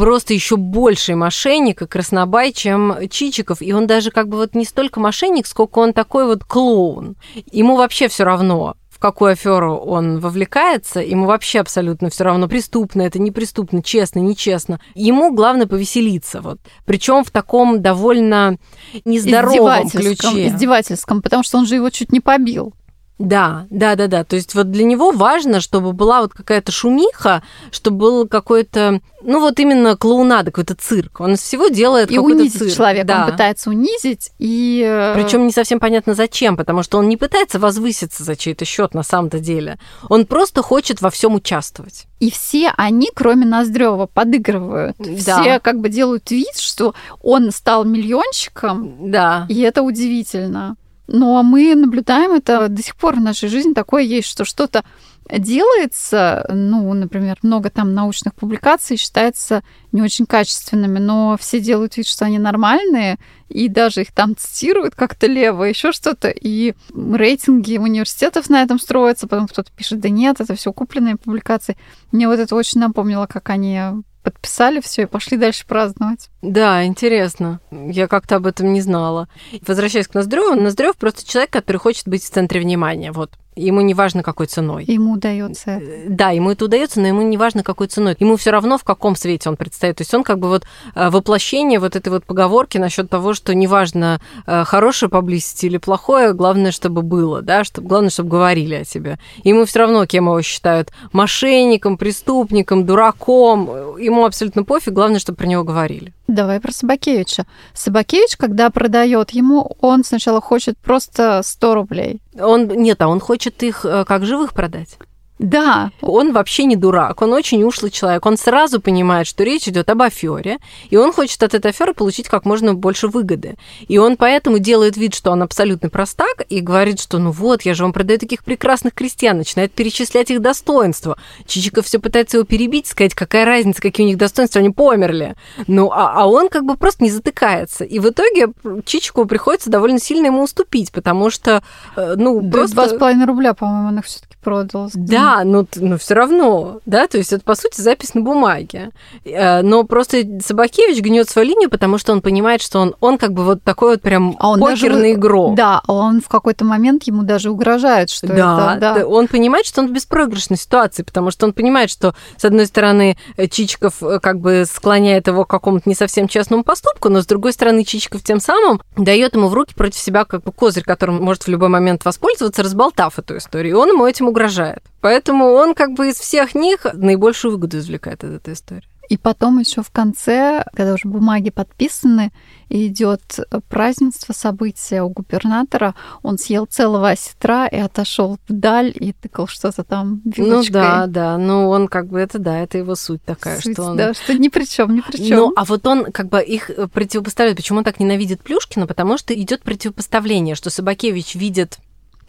просто 0.00 0.32
еще 0.32 0.56
больший 0.56 1.14
мошенник 1.14 1.82
и 1.82 1.86
краснобай, 1.86 2.52
чем 2.54 2.96
Чичиков. 3.10 3.60
И 3.60 3.74
он 3.74 3.86
даже 3.86 4.10
как 4.10 4.28
бы 4.28 4.38
вот 4.38 4.54
не 4.54 4.64
столько 4.64 4.98
мошенник, 4.98 5.46
сколько 5.46 5.78
он 5.80 5.92
такой 5.92 6.24
вот 6.24 6.42
клоун. 6.42 7.16
Ему 7.52 7.76
вообще 7.76 8.08
все 8.08 8.24
равно, 8.24 8.76
в 8.88 8.98
какую 8.98 9.32
аферу 9.32 9.76
он 9.76 10.18
вовлекается, 10.18 11.00
ему 11.00 11.26
вообще 11.26 11.60
абсолютно 11.60 12.08
все 12.08 12.24
равно, 12.24 12.48
преступно 12.48 13.02
это, 13.02 13.18
неприступно, 13.18 13.82
честно, 13.82 14.20
нечестно. 14.20 14.80
Ему 14.94 15.34
главное 15.34 15.66
повеселиться, 15.66 16.40
вот. 16.40 16.60
Причем 16.86 17.22
в 17.22 17.30
таком 17.30 17.82
довольно 17.82 18.56
нездоровом 19.04 19.90
ключе. 19.90 20.48
Издевательском, 20.48 21.20
потому 21.20 21.42
что 21.42 21.58
он 21.58 21.66
же 21.66 21.74
его 21.74 21.90
чуть 21.90 22.10
не 22.10 22.20
побил. 22.20 22.72
Да, 23.20 23.66
да, 23.68 23.96
да, 23.96 24.06
да. 24.06 24.24
То 24.24 24.36
есть 24.36 24.54
вот 24.54 24.70
для 24.70 24.82
него 24.82 25.10
важно, 25.12 25.60
чтобы 25.60 25.92
была 25.92 26.22
вот 26.22 26.32
какая-то 26.32 26.72
шумиха, 26.72 27.42
чтобы 27.70 27.98
был 27.98 28.26
какой-то, 28.26 29.00
ну 29.22 29.40
вот 29.40 29.60
именно 29.60 29.94
клоунада, 29.94 30.50
какой-то 30.50 30.74
цирк. 30.74 31.20
Он 31.20 31.34
из 31.34 31.40
всего 31.40 31.68
делает 31.68 32.10
и 32.10 32.14
какой-то 32.16 32.40
унизить 32.40 32.58
цирк. 32.58 32.72
человека. 32.74 33.06
Да. 33.06 33.24
Он 33.26 33.32
пытается 33.32 33.68
унизить 33.68 34.30
и... 34.38 34.82
э, 34.88 35.14
Причем 35.14 35.46
не 35.46 35.52
совсем 35.52 35.80
понятно 35.80 36.14
зачем, 36.14 36.56
потому 36.56 36.82
что 36.82 36.96
он 36.96 37.10
не 37.10 37.18
пытается 37.18 37.58
возвыситься 37.58 38.24
за 38.24 38.36
чей-то 38.36 38.64
счет 38.64 38.94
на 38.94 39.02
самом-то 39.02 39.38
деле. 39.38 39.78
Он 40.08 40.24
просто 40.24 40.62
хочет 40.62 41.02
во 41.02 41.10
всем 41.10 41.34
участвовать. 41.34 42.06
И 42.20 42.30
все 42.30 42.72
они, 42.78 43.10
кроме 43.14 43.44
Ноздрева, 43.44 44.06
подыгрывают. 44.06 44.96
Да. 44.98 45.42
Все 45.42 45.60
как 45.60 45.80
бы 45.80 45.90
делают 45.90 46.30
вид, 46.30 46.56
что 46.56 46.94
он 47.22 47.50
стал 47.50 47.84
миллионщиком. 47.84 49.10
Да. 49.10 49.44
И 49.50 49.60
это 49.60 49.82
удивительно. 49.82 50.76
Но 51.12 51.42
мы 51.42 51.74
наблюдаем 51.74 52.32
это 52.32 52.68
до 52.68 52.82
сих 52.82 52.94
пор 52.94 53.16
в 53.16 53.20
нашей 53.20 53.48
жизни. 53.48 53.72
Такое 53.72 54.02
есть, 54.02 54.28
что 54.28 54.44
что-то 54.44 54.84
делается, 55.28 56.46
ну, 56.48 56.92
например, 56.92 57.38
много 57.42 57.70
там 57.70 57.94
научных 57.94 58.34
публикаций 58.34 58.96
считается 58.96 59.62
не 59.92 60.02
очень 60.02 60.26
качественными, 60.26 60.98
но 60.98 61.36
все 61.38 61.60
делают 61.60 61.96
вид, 61.96 62.06
что 62.06 62.24
они 62.24 62.38
нормальные, 62.38 63.18
и 63.48 63.68
даже 63.68 64.02
их 64.02 64.12
там 64.12 64.36
цитируют 64.36 64.94
как-то 64.94 65.26
лево, 65.26 65.64
еще 65.64 65.92
что-то, 65.92 66.28
и 66.28 66.74
рейтинги 66.94 67.76
университетов 67.76 68.48
на 68.48 68.62
этом 68.62 68.80
строятся, 68.80 69.28
потом 69.28 69.46
кто-то 69.46 69.70
пишет, 69.72 70.00
да 70.00 70.08
нет, 70.08 70.40
это 70.40 70.54
все 70.54 70.72
купленные 70.72 71.16
публикации. 71.16 71.76
Мне 72.12 72.26
вот 72.26 72.38
это 72.38 72.54
очень 72.54 72.80
напомнило, 72.80 73.26
как 73.26 73.50
они 73.50 73.80
подписали 74.30 74.80
все 74.80 75.02
и 75.02 75.06
пошли 75.06 75.36
дальше 75.36 75.66
праздновать. 75.66 76.28
Да, 76.42 76.84
интересно. 76.84 77.60
Я 77.70 78.08
как-то 78.08 78.36
об 78.36 78.46
этом 78.46 78.72
не 78.72 78.80
знала. 78.80 79.28
Возвращаясь 79.66 80.08
к 80.08 80.14
Ноздреву, 80.14 80.54
Ноздрев 80.54 80.96
просто 80.96 81.26
человек, 81.26 81.50
который 81.50 81.76
хочет 81.76 82.08
быть 82.08 82.24
в 82.24 82.30
центре 82.30 82.60
внимания. 82.60 83.12
Вот. 83.12 83.30
Ему 83.56 83.80
не 83.80 83.94
важно, 83.94 84.22
какой 84.22 84.46
ценой. 84.46 84.84
Ему 84.84 85.14
удается. 85.14 85.72
Э, 85.72 86.06
да, 86.08 86.30
ему 86.30 86.52
это 86.52 86.66
удается, 86.66 87.00
но 87.00 87.08
ему 87.08 87.22
не 87.22 87.36
важно, 87.36 87.64
какой 87.64 87.88
ценой. 87.88 88.16
Ему 88.20 88.36
все 88.36 88.52
равно, 88.52 88.78
в 88.78 88.84
каком 88.84 89.16
свете 89.16 89.48
он 89.48 89.56
предстоит. 89.56 89.96
То 89.96 90.02
есть 90.02 90.14
он 90.14 90.22
как 90.22 90.38
бы 90.38 90.48
вот 90.48 90.64
э, 90.94 91.10
воплощение 91.10 91.80
вот 91.80 91.96
этой 91.96 92.10
вот 92.10 92.24
поговорки 92.24 92.78
насчет 92.78 93.10
того, 93.10 93.34
что 93.34 93.52
неважно, 93.54 94.20
э, 94.46 94.64
хорошее 94.64 95.10
поблизости 95.10 95.66
или 95.66 95.78
плохое, 95.78 96.32
главное, 96.32 96.70
чтобы 96.70 97.02
было, 97.02 97.42
да, 97.42 97.64
чтобы, 97.64 97.88
главное, 97.88 98.10
чтобы 98.10 98.30
говорили 98.30 98.76
о 98.76 98.84
тебе. 98.84 99.18
Ему 99.42 99.64
все 99.64 99.80
равно, 99.80 100.06
кем 100.06 100.26
его 100.26 100.40
считают, 100.42 100.92
мошенником, 101.12 101.98
преступником, 101.98 102.86
дураком. 102.86 103.98
Ему 103.98 104.24
абсолютно 104.26 104.62
пофиг, 104.62 104.92
главное, 104.92 105.18
чтобы 105.18 105.38
про 105.38 105.46
него 105.46 105.64
говорили. 105.64 106.12
Давай 106.30 106.60
про 106.60 106.70
Собакевича. 106.70 107.44
Собакевич, 107.74 108.36
когда 108.36 108.70
продает 108.70 109.30
ему, 109.30 109.72
он 109.80 110.04
сначала 110.04 110.40
хочет 110.40 110.78
просто 110.78 111.40
100 111.42 111.74
рублей. 111.74 112.20
Он 112.38 112.66
нет, 112.68 113.00
а 113.02 113.08
он 113.08 113.20
хочет 113.20 113.62
их 113.62 113.84
э, 113.84 114.04
как 114.04 114.24
живых 114.24 114.54
продать. 114.54 114.98
Да. 115.40 115.90
Он 116.02 116.34
вообще 116.34 116.64
не 116.64 116.76
дурак, 116.76 117.22
он 117.22 117.32
очень 117.32 117.64
ушлый 117.64 117.90
человек. 117.90 118.26
Он 118.26 118.36
сразу 118.36 118.78
понимает, 118.78 119.26
что 119.26 119.42
речь 119.42 119.66
идет 119.66 119.88
об 119.88 120.02
афере, 120.02 120.58
и 120.90 120.98
он 120.98 121.14
хочет 121.14 121.42
от 121.42 121.54
этой 121.54 121.70
аферы 121.70 121.94
получить 121.94 122.28
как 122.28 122.44
можно 122.44 122.74
больше 122.74 123.08
выгоды. 123.08 123.56
И 123.88 123.96
он 123.96 124.18
поэтому 124.18 124.58
делает 124.58 124.98
вид, 124.98 125.14
что 125.14 125.30
он 125.30 125.42
абсолютный 125.42 125.88
простак, 125.88 126.44
и 126.50 126.60
говорит, 126.60 127.00
что 127.00 127.18
ну 127.18 127.30
вот, 127.30 127.62
я 127.62 127.72
же 127.72 127.84
вам 127.84 127.94
продаю 127.94 128.18
таких 128.18 128.44
прекрасных 128.44 128.92
крестьян, 128.92 129.38
начинает 129.38 129.72
перечислять 129.72 130.30
их 130.30 130.42
достоинства. 130.42 131.16
Чичиков 131.46 131.86
все 131.86 132.00
пытается 132.00 132.36
его 132.36 132.44
перебить, 132.44 132.86
сказать, 132.86 133.14
какая 133.14 133.46
разница, 133.46 133.80
какие 133.80 134.04
у 134.04 134.08
них 134.08 134.18
достоинства, 134.18 134.58
они 134.58 134.68
померли. 134.68 135.36
Ну, 135.66 135.90
а, 135.90 136.12
а 136.16 136.26
он 136.26 136.50
как 136.50 136.66
бы 136.66 136.76
просто 136.76 137.02
не 137.02 137.10
затыкается. 137.10 137.84
И 137.84 137.98
в 137.98 138.10
итоге 138.10 138.48
Чичикову 138.84 139.24
приходится 139.24 139.70
довольно 139.70 140.00
сильно 140.00 140.26
ему 140.26 140.42
уступить, 140.42 140.92
потому 140.92 141.30
что, 141.30 141.62
э, 141.96 142.14
ну, 142.18 142.42
да, 142.42 142.50
просто... 142.50 142.74
Два 142.74 142.88
с 142.88 142.92
половиной 142.92 143.24
рубля, 143.24 143.54
по-моему, 143.54 143.88
он 143.88 143.98
их 144.00 144.04
все 144.04 144.20
продал. 144.40 144.90
Да, 144.94 145.42
но, 145.44 145.66
но 145.76 145.98
все 145.98 146.14
равно, 146.14 146.80
да, 146.86 147.06
то 147.06 147.18
есть 147.18 147.32
это, 147.32 147.44
по 147.44 147.54
сути, 147.54 147.80
запись 147.80 148.14
на 148.14 148.22
бумаге. 148.22 148.90
Э, 149.24 149.62
но 149.62 149.84
просто 149.84 150.24
Собакевич 150.40 151.02
гнет 151.02 151.28
свою 151.28 151.48
линию, 151.48 151.70
потому 151.70 151.98
что 151.98 152.12
он 152.12 152.20
понимает, 152.20 152.62
что 152.62 152.80
он, 152.80 152.94
он 153.00 153.18
как 153.18 153.32
бы 153.32 153.44
вот 153.44 153.62
такой 153.62 153.92
вот 153.92 154.02
прям 154.02 154.36
а 154.38 154.50
он 154.50 154.60
покерный 154.60 155.10
даже, 155.10 155.12
игрок. 155.14 155.54
Да, 155.54 155.82
он 155.86 156.20
в 156.20 156.28
какой-то 156.28 156.64
момент 156.64 157.04
ему 157.04 157.22
даже 157.22 157.50
угрожает, 157.50 158.10
что 158.10 158.28
да, 158.28 158.76
это... 158.76 158.80
Да, 158.80 159.06
он 159.06 159.28
понимает, 159.28 159.66
что 159.66 159.82
он 159.82 159.88
в 159.88 159.92
беспроигрышной 159.92 160.56
ситуации, 160.56 161.02
потому 161.02 161.30
что 161.30 161.46
он 161.46 161.52
понимает, 161.52 161.90
что, 161.90 162.14
с 162.36 162.44
одной 162.44 162.66
стороны, 162.66 163.16
Чичиков 163.50 164.02
э, 164.02 164.18
как 164.20 164.40
бы 164.40 164.64
склоняет 164.66 165.26
его 165.26 165.44
к 165.44 165.50
какому-то 165.50 165.88
не 165.88 165.94
совсем 165.94 166.28
честному 166.28 166.64
поступку, 166.64 167.08
но, 167.08 167.22
с 167.22 167.26
другой 167.26 167.52
стороны, 167.52 167.84
Чичиков 167.84 168.22
тем 168.22 168.40
самым 168.40 168.80
дает 168.96 169.34
ему 169.34 169.48
в 169.48 169.54
руки 169.54 169.74
против 169.74 170.00
себя 170.00 170.24
как 170.24 170.42
бы 170.42 170.52
козырь, 170.52 170.84
которым 170.84 171.22
может 171.22 171.44
в 171.44 171.48
любой 171.48 171.68
момент 171.68 172.04
воспользоваться, 172.04 172.62
разболтав 172.62 173.18
эту 173.18 173.36
историю. 173.36 173.72
И 173.72 173.76
он 173.76 173.90
ему 173.90 174.06
этим 174.06 174.28
угрожает. 174.30 174.82
Поэтому 175.00 175.52
он 175.52 175.74
как 175.74 175.92
бы 175.92 176.08
из 176.08 176.16
всех 176.16 176.54
них 176.54 176.86
наибольшую 176.92 177.52
выгоду 177.52 177.78
извлекает 177.78 178.24
из 178.24 178.32
этой 178.32 178.54
истории. 178.54 178.88
И 179.10 179.16
потом 179.16 179.58
еще 179.58 179.82
в 179.82 179.90
конце, 179.90 180.64
когда 180.72 180.94
уже 180.94 181.08
бумаги 181.08 181.50
подписаны, 181.50 182.30
идет 182.68 183.40
празднество, 183.68 184.32
события 184.32 185.02
у 185.02 185.08
губернатора, 185.08 185.96
он 186.22 186.38
съел 186.38 186.66
целого 186.66 187.10
осетра 187.10 187.66
и 187.66 187.76
отошел 187.76 188.38
вдаль 188.46 188.92
и 188.94 189.12
тыкал 189.12 189.48
что-то 189.48 189.82
там 189.82 190.22
вилочкой. 190.24 190.52
Ну 190.52 190.72
да, 190.72 191.06
да, 191.08 191.38
ну 191.38 191.68
он 191.68 191.88
как 191.88 192.06
бы 192.06 192.20
это 192.20 192.38
да, 192.38 192.58
это 192.60 192.78
его 192.78 192.94
суть 192.94 193.24
такая, 193.24 193.60
суть, 193.60 193.72
что 193.72 193.82
он... 193.82 193.96
Да, 193.96 194.14
что 194.14 194.38
ни 194.38 194.46
при 194.46 194.62
чем, 194.64 194.94
ни 194.94 195.00
при 195.00 195.16
чем. 195.16 195.36
Ну, 195.36 195.52
а 195.56 195.64
вот 195.64 195.84
он 195.88 196.12
как 196.12 196.28
бы 196.28 196.40
их 196.40 196.70
противопоставляет. 196.92 197.56
Почему 197.56 197.78
он 197.78 197.84
так 197.84 197.98
ненавидит 197.98 198.42
Плюшкина? 198.42 198.86
Потому 198.86 199.18
что 199.18 199.34
идет 199.34 199.62
противопоставление, 199.62 200.54
что 200.54 200.70
Собакевич 200.70 201.34
видит 201.34 201.78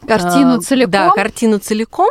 картину 0.06 0.60
целиком. 0.60 0.90
Да, 0.90 1.10
картину 1.10 1.58
целиком, 1.58 2.10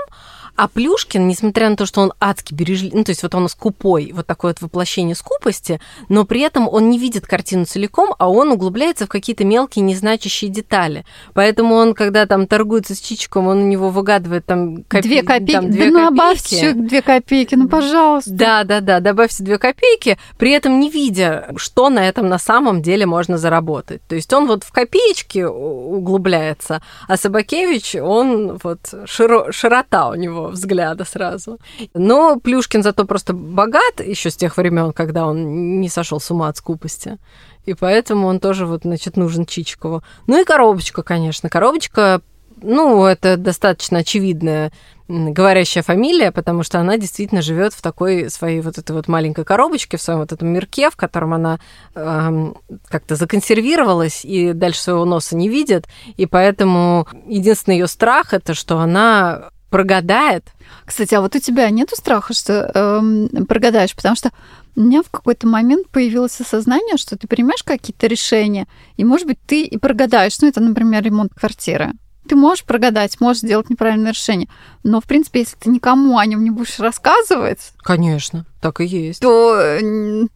а 0.56 0.68
Плюшкин, 0.68 1.28
несмотря 1.28 1.70
на 1.70 1.76
то, 1.76 1.86
что 1.86 2.02
он 2.02 2.14
адски 2.20 2.54
бережливый, 2.54 3.00
ну, 3.00 3.04
то 3.04 3.12
есть 3.12 3.24
вот 3.24 3.34
он 3.36 3.50
скупой, 3.50 4.12
вот 4.14 4.28
такое 4.28 4.52
вот 4.52 4.62
воплощение 4.62 5.16
скупости, 5.16 5.80
но 6.10 6.26
при 6.26 6.42
этом 6.42 6.68
он 6.68 6.90
не 6.90 7.00
видит 7.00 7.26
картину 7.26 7.66
целиком, 7.66 8.14
а 8.20 8.30
он 8.30 8.52
углубляется 8.52 9.06
в 9.06 9.10
какие-то 9.10 9.44
мелкие, 9.44 9.84
незначащие 9.84 10.52
детали. 10.52 11.06
Поэтому 11.34 11.76
он, 11.76 11.94
когда 11.94 12.26
там 12.26 12.48
торгуется 12.48 12.96
с 12.96 13.00
Чичиком, 13.00 13.48
он 13.48 13.64
у 13.64 13.68
него 13.68 13.90
выгадывает 13.90 14.46
там... 14.46 14.84
Копе... 14.84 15.02
Две 15.02 15.24
копейки. 15.24 15.52
Там, 15.52 15.72
две 15.72 15.92
да 15.92 15.92
копейки. 15.92 16.04
ну, 16.04 16.10
добавьте 16.10 16.74
две 16.74 17.02
копейки, 17.02 17.56
ну, 17.56 17.68
пожалуйста. 17.68 18.32
Да, 18.32 18.64
да, 18.64 18.82
да, 18.82 19.00
добавьте 19.00 19.44
две 19.44 19.58
копейки, 19.58 20.18
при 20.38 20.52
этом 20.52 20.80
не 20.80 20.90
видя, 20.90 21.50
что 21.56 21.90
на 21.90 22.08
этом 22.08 22.28
на 22.30 22.38
самом 22.38 22.82
деле 22.82 23.06
можно 23.06 23.38
заработать. 23.38 24.02
То 24.08 24.16
есть 24.16 24.32
он 24.34 24.48
вот 24.48 24.64
в 24.64 24.72
копеечке 24.72 25.48
углубляется, 25.48 26.82
а 27.08 27.18
Собакевич, 27.18 27.96
он 27.96 28.60
вот 28.64 28.80
широ... 29.06 29.52
широта 29.52 30.10
у 30.10 30.16
него 30.16 30.51
взгляда 30.52 31.06
сразу. 31.06 31.60
Но 31.94 32.40
Плюшкин 32.40 32.84
зато 32.84 33.06
просто 33.06 33.34
богат 33.34 34.00
еще 34.00 34.30
с 34.30 34.36
тех 34.36 34.58
времен, 34.58 34.94
когда 34.94 35.26
он 35.26 35.80
не 35.82 35.90
сошел 35.90 36.20
с 36.20 36.32
ума 36.32 36.50
от 36.50 36.58
скупости. 36.58 37.18
И 37.66 37.74
поэтому 37.74 38.28
он 38.28 38.40
тоже 38.40 38.66
вот, 38.66 38.82
значит, 38.84 39.18
нужен 39.18 39.46
Чичикову. 39.46 40.04
Ну 40.28 40.42
и 40.42 40.46
коробочка, 40.46 41.04
конечно. 41.04 41.50
Коробочка, 41.50 42.22
ну, 42.62 43.06
это 43.06 43.38
достаточно 43.38 44.00
очевидная 44.00 44.72
говорящая 45.12 45.84
фамилия, 45.84 46.32
потому 46.32 46.64
что 46.64 46.80
она 46.80 46.98
действительно 46.98 47.42
живет 47.42 47.74
в 47.74 47.82
такой 47.82 48.30
своей 48.30 48.62
вот 48.62 48.78
этой 48.78 48.94
вот 48.94 49.08
маленькой 49.08 49.46
коробочке, 49.46 49.98
в 49.98 50.02
своем 50.02 50.20
вот 50.20 50.32
этом 50.32 50.50
мирке, 50.50 50.90
в 50.90 50.96
котором 50.96 51.34
она 51.34 51.60
э, 51.96 52.54
как-то 52.88 53.16
законсервировалась 53.16 54.24
и 54.24 54.54
дальше 54.54 54.82
своего 54.82 55.06
носа 55.06 55.36
не 55.36 55.50
видит, 55.50 55.88
и 56.18 56.26
поэтому 56.26 57.08
единственный 57.26 57.78
ее 57.78 57.88
страх 57.88 58.34
это, 58.34 58.54
что 58.54 58.80
она 58.80 59.50
прогадает. 59.72 60.46
Кстати, 60.86 61.16
а 61.16 61.22
вот 61.22 61.36
у 61.36 61.40
тебя 61.40 61.68
нету 61.72 61.96
страха, 61.96 62.34
что 62.34 62.70
эм, 62.76 63.48
прогадаешь? 63.48 63.96
Потому 63.96 64.16
что 64.16 64.30
у 64.76 64.82
меня 64.82 65.02
в 65.02 65.10
какой-то 65.10 65.48
момент 65.48 65.88
появилось 65.90 66.40
осознание, 66.40 66.98
что 66.98 67.18
ты 67.18 67.28
принимаешь 67.28 67.64
какие-то 67.64 68.06
решения, 68.08 68.68
и, 68.98 69.04
может 69.04 69.26
быть, 69.26 69.40
ты 69.48 69.64
и 69.64 69.78
прогадаешь. 69.78 70.40
Ну, 70.42 70.48
это, 70.48 70.60
например, 70.62 71.04
ремонт 71.04 71.34
квартиры. 71.34 71.94
Ты 72.32 72.38
можешь 72.38 72.64
прогадать, 72.64 73.20
можешь 73.20 73.42
сделать 73.42 73.70
неправильное 73.70 74.14
решение. 74.14 74.48
Но, 74.86 75.02
в 75.02 75.04
принципе, 75.04 75.42
если 75.42 75.58
ты 75.58 75.70
никому 75.70 76.18
о 76.18 76.26
нем 76.26 76.46
не 76.46 76.50
будешь 76.50 76.80
рассказывать... 76.80 77.74
Конечно, 77.80 78.46
так 78.62 78.80
и 78.80 78.86
есть. 78.86 79.20
То, 79.20 79.78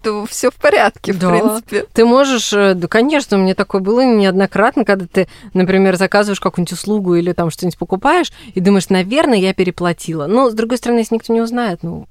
то 0.04 0.26
все 0.26 0.52
в 0.52 0.56
порядке, 0.56 1.14
да. 1.14 1.30
в 1.30 1.32
принципе. 1.32 1.86
Ты 1.94 2.04
можешь... 2.04 2.52
Э, 2.52 2.74
да, 2.74 2.90
конечно, 2.90 3.38
у 3.38 3.40
меня 3.40 3.56
такое 3.56 3.80
было 3.80 4.04
неоднократно, 4.04 4.84
когда 4.84 5.08
ты, 5.08 5.30
например, 5.54 5.96
заказываешь 5.96 6.42
какую-нибудь 6.42 6.74
услугу 6.74 7.16
или 7.16 7.32
там 7.32 7.50
что-нибудь 7.50 7.78
покупаешь, 7.78 8.34
и 8.54 8.60
думаешь, 8.60 8.90
наверное, 8.90 9.38
я 9.38 9.54
переплатила. 9.54 10.28
Но, 10.28 10.50
с 10.50 10.54
другой 10.54 10.78
стороны, 10.80 11.00
если 11.00 11.16
никто 11.16 11.32
не 11.32 11.40
узнает, 11.40 11.82
ну, 11.82 12.10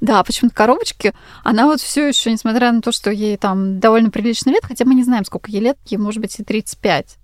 да, 0.00 0.22
почему-то 0.22 0.54
коробочки, 0.54 1.12
она 1.42 1.66
вот 1.66 1.80
все 1.80 2.06
еще, 2.06 2.30
несмотря 2.30 2.70
на 2.70 2.82
то, 2.82 2.92
что 2.92 3.10
ей 3.10 3.36
там 3.36 3.80
довольно 3.80 4.12
прилично 4.12 4.50
лет, 4.50 4.62
хотя 4.64 4.84
мы 4.84 4.94
не 4.94 5.02
знаем, 5.02 5.24
сколько 5.24 5.50
ей 5.50 5.60
лет, 5.60 5.76
ей 5.86 5.98
может 5.98 6.22
быть 6.22 6.38
и 6.38 6.44
35 6.44 7.16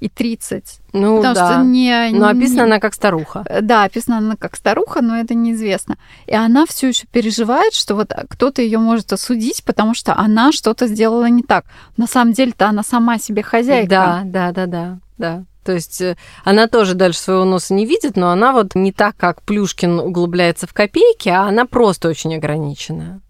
и 0.00 0.08
30. 0.08 0.80
Ну 0.92 1.16
потому 1.16 1.34
да. 1.34 1.52
Что 1.52 1.62
не, 1.62 2.10
но 2.12 2.28
описана 2.28 2.56
не... 2.56 2.62
она 2.62 2.80
как 2.80 2.94
старуха. 2.94 3.44
Э, 3.48 3.60
да, 3.60 3.84
описана 3.84 4.18
она 4.18 4.36
как 4.36 4.56
старуха, 4.56 5.02
но 5.02 5.16
это 5.16 5.34
неизвестно. 5.34 5.96
И 6.26 6.34
она 6.34 6.66
все 6.66 6.88
еще 6.88 7.06
переживает, 7.06 7.74
что 7.74 7.94
вот 7.94 8.12
кто-то 8.28 8.62
ее 8.62 8.78
может 8.78 9.12
осудить, 9.12 9.64
потому 9.64 9.94
что 9.94 10.16
она 10.16 10.52
что-то 10.52 10.86
сделала 10.86 11.28
не 11.28 11.42
так. 11.42 11.64
На 11.96 12.06
самом 12.06 12.32
деле-то 12.32 12.68
она 12.68 12.82
сама 12.82 13.18
себе 13.18 13.42
хозяйка. 13.42 13.88
Да, 13.88 14.22
да, 14.24 14.52
да, 14.52 14.66
да, 14.66 14.98
да. 15.18 15.44
То 15.66 15.72
есть 15.72 16.00
э, 16.00 16.16
она 16.44 16.68
тоже 16.68 16.94
дальше 16.94 17.18
своего 17.18 17.44
носа 17.44 17.74
не 17.74 17.86
видит, 17.86 18.16
но 18.16 18.30
она 18.30 18.52
вот 18.52 18.74
не 18.76 18.92
так, 18.92 19.16
как 19.16 19.42
Плюшкин 19.42 19.98
углубляется 19.98 20.68
в 20.68 20.72
копейки, 20.72 21.28
а 21.28 21.42
она 21.42 21.66
просто 21.66 22.08
очень 22.08 22.34
ограниченная. 22.36 23.20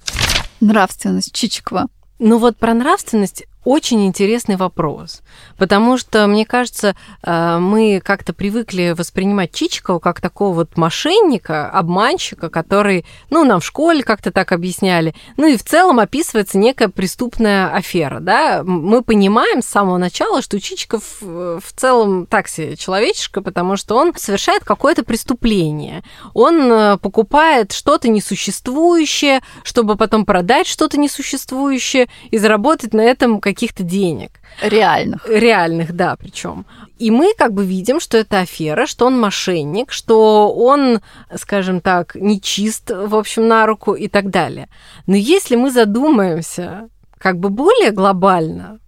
Нравственность 0.61 1.33
Чичикова. 1.35 1.87
Ну 2.19 2.39
вот 2.39 2.57
про 2.57 2.75
нравственность 2.75 3.45
очень 3.67 4.07
интересный 4.07 4.55
вопрос, 4.55 5.23
потому 5.59 5.99
что, 5.99 6.29
мне 6.29 6.47
кажется, 6.47 6.95
э, 7.25 7.59
мы 7.59 8.01
как-то 8.03 8.33
привыкли 8.33 8.95
воспринимать 8.97 9.53
Чичикова 9.53 9.99
как 9.99 10.21
такого 10.21 10.55
вот 10.55 10.77
мошенника, 10.77 11.69
обманщика, 11.69 12.49
который, 12.49 13.05
ну, 13.29 13.45
нам 13.45 13.59
в 13.59 13.65
школе 13.67 14.05
как-то 14.05 14.31
так 14.31 14.53
объясняли, 14.53 15.17
ну 15.37 15.49
и 15.49 15.57
в 15.57 15.65
целом 15.65 15.99
описывается 15.99 16.59
некая 16.59 16.89
преступная 16.89 17.75
афера, 17.75 18.21
да. 18.21 18.63
Мы 18.63 19.03
понимаем 19.03 19.63
с 19.63 19.67
самого 19.67 19.99
начала, 19.99 20.43
что 20.43 20.61
Чичиков 20.61 21.03
э, 21.23 21.59
в 21.61 21.73
целом 21.73 22.27
так 22.27 22.47
себе 22.47 22.77
человечишка, 22.77 23.43
потому 23.43 23.77
что 23.77 23.97
он 23.97 24.15
совершает 24.17 24.63
какое-то 24.63 25.03
преступление. 25.03 26.05
Он 26.35 26.71
э, 26.71 26.99
покупает 26.99 27.73
что-то 27.73 28.09
несуществующее, 28.09 29.41
чтобы 29.65 29.97
потом 29.97 30.25
продать 30.25 30.69
что-то 30.69 31.01
несуществующее 31.01 32.07
и 32.31 32.39
заработать 32.39 32.95
на 32.95 33.01
этом 33.01 33.41
какие 33.41 33.56
каких-то 33.57 33.83
денег. 33.83 34.33
Реальных. 34.61 35.27
Реальных, 35.27 35.97
да, 35.97 36.15
причем. 36.17 36.67
И 36.99 37.11
мы 37.11 37.33
как 37.37 37.55
бы 37.55 37.65
видим, 37.65 38.01
что 38.01 38.19
это 38.19 38.41
афера, 38.41 38.87
что 38.87 39.07
он 39.07 39.19
мошенник, 39.19 39.93
что 39.93 40.53
он, 40.53 41.01
скажем 41.35 41.81
так, 41.81 42.15
нечист, 42.15 42.91
в 42.91 43.15
общем, 43.17 43.49
на 43.49 43.67
руку 43.67 43.95
и 43.95 44.09
так 44.09 44.31
далее. 44.31 44.69
Но 45.07 45.17
если 45.17 45.57
мы 45.57 45.71
задумаемся 45.71 46.89
как 47.19 47.39
бы 47.39 47.49
более 47.49 47.93
глобально, 47.93 48.79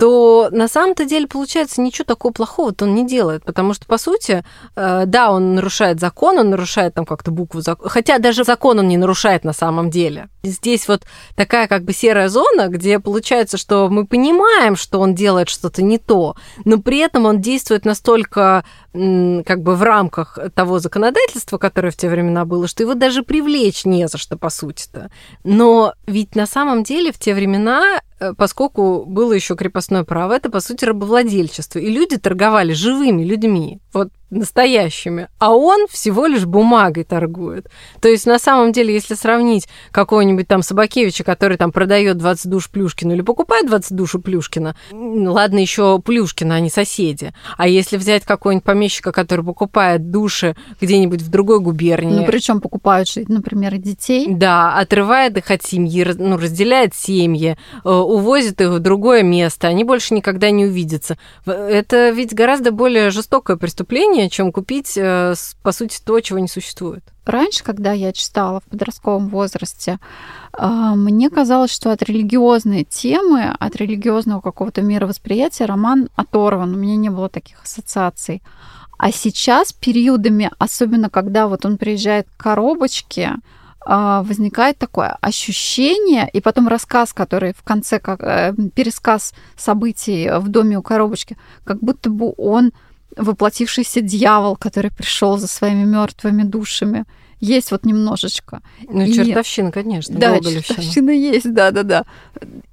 то 0.00 0.48
на 0.50 0.66
самом-то 0.66 1.04
деле 1.04 1.26
получается 1.26 1.82
ничего 1.82 2.06
такого 2.06 2.32
плохого 2.32 2.74
он 2.80 2.94
не 2.94 3.06
делает, 3.06 3.44
потому 3.44 3.74
что, 3.74 3.84
по 3.84 3.98
сути, 3.98 4.42
э, 4.74 5.02
да, 5.04 5.30
он 5.30 5.54
нарушает 5.56 6.00
закон, 6.00 6.38
он 6.38 6.48
нарушает 6.48 6.94
там 6.94 7.04
как-то 7.04 7.30
букву 7.30 7.60
закона, 7.60 7.90
хотя 7.90 8.18
даже 8.18 8.44
закон 8.44 8.78
он 8.78 8.88
не 8.88 8.96
нарушает 8.96 9.44
на 9.44 9.52
самом 9.52 9.90
деле. 9.90 10.30
Здесь 10.42 10.88
вот 10.88 11.02
такая 11.36 11.68
как 11.68 11.84
бы 11.84 11.92
серая 11.92 12.30
зона, 12.30 12.68
где 12.68 12.98
получается, 12.98 13.58
что 13.58 13.90
мы 13.90 14.06
понимаем, 14.06 14.74
что 14.74 15.00
он 15.00 15.14
делает 15.14 15.50
что-то 15.50 15.82
не 15.82 15.98
то, 15.98 16.34
но 16.64 16.78
при 16.78 16.96
этом 16.96 17.26
он 17.26 17.42
действует 17.42 17.84
настолько 17.84 18.64
как 18.92 19.62
бы 19.62 19.76
в 19.76 19.82
рамках 19.82 20.38
того 20.54 20.78
законодательства, 20.78 21.58
которое 21.58 21.90
в 21.90 21.96
те 21.96 22.08
времена 22.08 22.46
было, 22.46 22.66
что 22.66 22.82
его 22.82 22.94
даже 22.94 23.22
привлечь 23.22 23.84
не 23.84 24.08
за 24.08 24.16
что, 24.16 24.38
по 24.38 24.48
сути-то. 24.48 25.10
Но 25.44 25.92
ведь 26.06 26.34
на 26.36 26.46
самом 26.46 26.84
деле 26.84 27.12
в 27.12 27.18
те 27.18 27.34
времена 27.34 28.00
поскольку 28.36 29.04
было 29.04 29.32
еще 29.32 29.56
крепостное 29.56 30.04
право, 30.04 30.32
это, 30.32 30.50
по 30.50 30.60
сути, 30.60 30.84
рабовладельчество. 30.84 31.78
И 31.78 31.90
люди 31.90 32.16
торговали 32.18 32.72
живыми 32.72 33.24
людьми. 33.24 33.80
Вот 33.92 34.10
настоящими, 34.30 35.28
а 35.38 35.54
он 35.54 35.86
всего 35.88 36.26
лишь 36.26 36.46
бумагой 36.46 37.04
торгует. 37.04 37.68
То 38.00 38.08
есть, 38.08 38.26
на 38.26 38.38
самом 38.38 38.72
деле, 38.72 38.94
если 38.94 39.14
сравнить 39.14 39.68
какого-нибудь 39.90 40.48
там 40.48 40.62
Собакевича, 40.62 41.24
который 41.24 41.56
там 41.56 41.72
продает 41.72 42.18
20 42.18 42.50
душ 42.50 42.70
Плюшкину 42.70 43.14
или 43.14 43.22
покупает 43.22 43.66
20 43.66 43.96
душ 43.96 44.14
у 44.14 44.20
Плюшкина, 44.20 44.76
ладно, 44.92 45.58
еще 45.58 46.00
Плюшкина, 46.00 46.56
а 46.56 46.60
не 46.60 46.70
соседи. 46.70 47.32
А 47.56 47.68
если 47.68 47.96
взять 47.96 48.24
какого-нибудь 48.24 48.64
помещика, 48.64 49.12
который 49.12 49.44
покупает 49.44 50.10
души 50.10 50.56
где-нибудь 50.80 51.22
в 51.22 51.30
другой 51.30 51.60
губернии... 51.60 52.20
Ну, 52.20 52.26
причем 52.26 52.60
покупают 52.60 53.08
например, 53.28 53.76
детей. 53.78 54.26
Да, 54.28 54.74
отрывает 54.78 55.36
их 55.36 55.50
от 55.50 55.62
семьи, 55.62 56.06
ну, 56.18 56.36
разделяет 56.36 56.94
семьи, 56.94 57.56
э, 57.84 57.88
увозит 57.88 58.60
их 58.60 58.70
в 58.70 58.78
другое 58.78 59.22
место, 59.22 59.68
они 59.68 59.84
больше 59.84 60.14
никогда 60.14 60.50
не 60.50 60.66
увидятся. 60.66 61.18
Это 61.46 62.10
ведь 62.10 62.34
гораздо 62.34 62.72
более 62.72 63.10
жестокое 63.10 63.56
преступление, 63.56 64.19
удобнее, 64.20 64.30
чем 64.30 64.52
купить, 64.52 64.96
э, 64.96 65.34
по 65.62 65.72
сути, 65.72 65.98
то, 66.04 66.20
чего 66.20 66.38
не 66.38 66.48
существует. 66.48 67.02
Раньше, 67.24 67.64
когда 67.64 67.92
я 67.92 68.12
читала 68.12 68.60
в 68.60 68.64
подростковом 68.64 69.28
возрасте, 69.28 69.98
э, 70.58 70.66
мне 70.96 71.30
казалось, 71.30 71.72
что 71.72 71.90
от 71.90 72.02
религиозной 72.02 72.84
темы, 72.84 73.56
от 73.60 73.76
религиозного 73.76 74.40
какого-то 74.40 74.82
мировосприятия 74.82 75.66
роман 75.66 76.08
оторван. 76.16 76.74
У 76.74 76.76
меня 76.76 76.96
не 76.96 77.10
было 77.10 77.28
таких 77.28 77.62
ассоциаций. 77.62 78.42
А 78.98 79.12
сейчас 79.12 79.72
периодами, 79.72 80.50
особенно 80.58 81.08
когда 81.08 81.46
вот 81.46 81.64
он 81.64 81.78
приезжает 81.78 82.26
к 82.36 82.42
коробочке, 82.42 83.36
э, 83.86 84.22
возникает 84.24 84.78
такое 84.78 85.16
ощущение, 85.22 86.28
и 86.34 86.40
потом 86.40 86.68
рассказ, 86.68 87.12
который 87.12 87.52
в 87.52 87.62
конце, 87.62 87.98
как 87.98 88.20
пересказ 88.74 89.32
событий 89.56 90.30
в 90.38 90.48
доме 90.48 90.76
у 90.76 90.82
коробочки, 90.82 91.36
как 91.64 91.78
будто 91.80 92.10
бы 92.10 92.34
он 92.36 92.72
воплотившийся 93.16 94.00
дьявол, 94.00 94.56
который 94.56 94.90
пришел 94.90 95.38
за 95.38 95.46
своими 95.46 95.84
мертвыми 95.84 96.42
душами. 96.42 97.04
Есть 97.40 97.70
вот 97.70 97.86
немножечко. 97.86 98.60
Ну, 98.86 99.00
и... 99.00 99.12
чертовщина, 99.12 99.72
конечно. 99.72 100.14
Да, 100.18 100.38
чертовщина 100.40 101.10
есть, 101.10 101.50
да-да-да. 101.52 102.04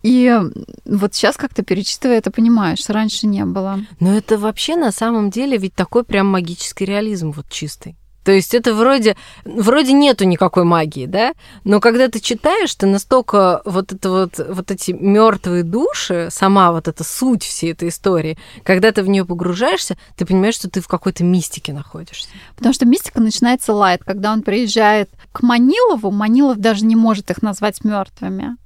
И 0.04 0.38
вот 0.86 1.16
сейчас 1.16 1.38
как-то 1.38 1.64
перечитывая 1.64 2.18
это, 2.18 2.32
понимаешь, 2.32 2.90
раньше 2.90 3.28
не 3.28 3.46
было. 3.46 3.80
Но 4.02 4.14
это 4.14 4.38
вообще 4.38 4.76
на 4.76 4.92
самом 4.92 5.30
деле 5.30 5.58
ведь 5.58 5.74
такой 5.74 6.04
прям 6.04 6.28
магический 6.28 6.84
реализм 6.84 7.32
вот 7.32 7.48
чистый. 7.50 7.96
То 8.28 8.34
есть 8.34 8.54
это 8.54 8.74
вроде, 8.74 9.16
вроде 9.46 9.94
нету 9.94 10.26
никакой 10.26 10.66
магии, 10.66 11.06
да? 11.06 11.32
Но 11.64 11.80
когда 11.80 12.10
ты 12.10 12.20
читаешь, 12.20 12.76
ты 12.76 12.86
настолько 12.86 13.62
вот 13.64 13.94
это 13.94 14.10
вот, 14.10 14.38
вот 14.50 14.70
эти 14.70 14.92
мертвые 14.92 15.64
души, 15.64 16.28
сама 16.30 16.74
вот 16.74 16.90
эта 16.90 17.06
суть 17.06 17.44
всей 17.44 17.72
этой 17.72 17.88
истории, 17.88 18.38
когда 18.64 18.92
ты 18.92 19.02
в 19.02 19.08
нее 19.08 19.24
погружаешься, 19.24 19.96
ты 20.18 20.26
понимаешь, 20.26 20.56
что 20.56 20.70
ты 20.70 20.82
в 20.82 20.90
какой-то 20.90 21.24
мистике 21.24 21.72
находишься. 21.72 22.28
Потому 22.58 22.74
что 22.74 22.86
мистика 22.86 23.22
начинается 23.22 23.72
лайт, 23.72 24.04
когда 24.04 24.34
он 24.34 24.42
приезжает 24.42 25.10
к 25.32 25.42
Манилову, 25.42 26.12
Манилов 26.12 26.58
даже 26.58 26.84
не 26.84 26.98
может 26.98 27.32
их 27.32 27.42
назвать 27.42 27.82
мертвыми. 27.86 28.58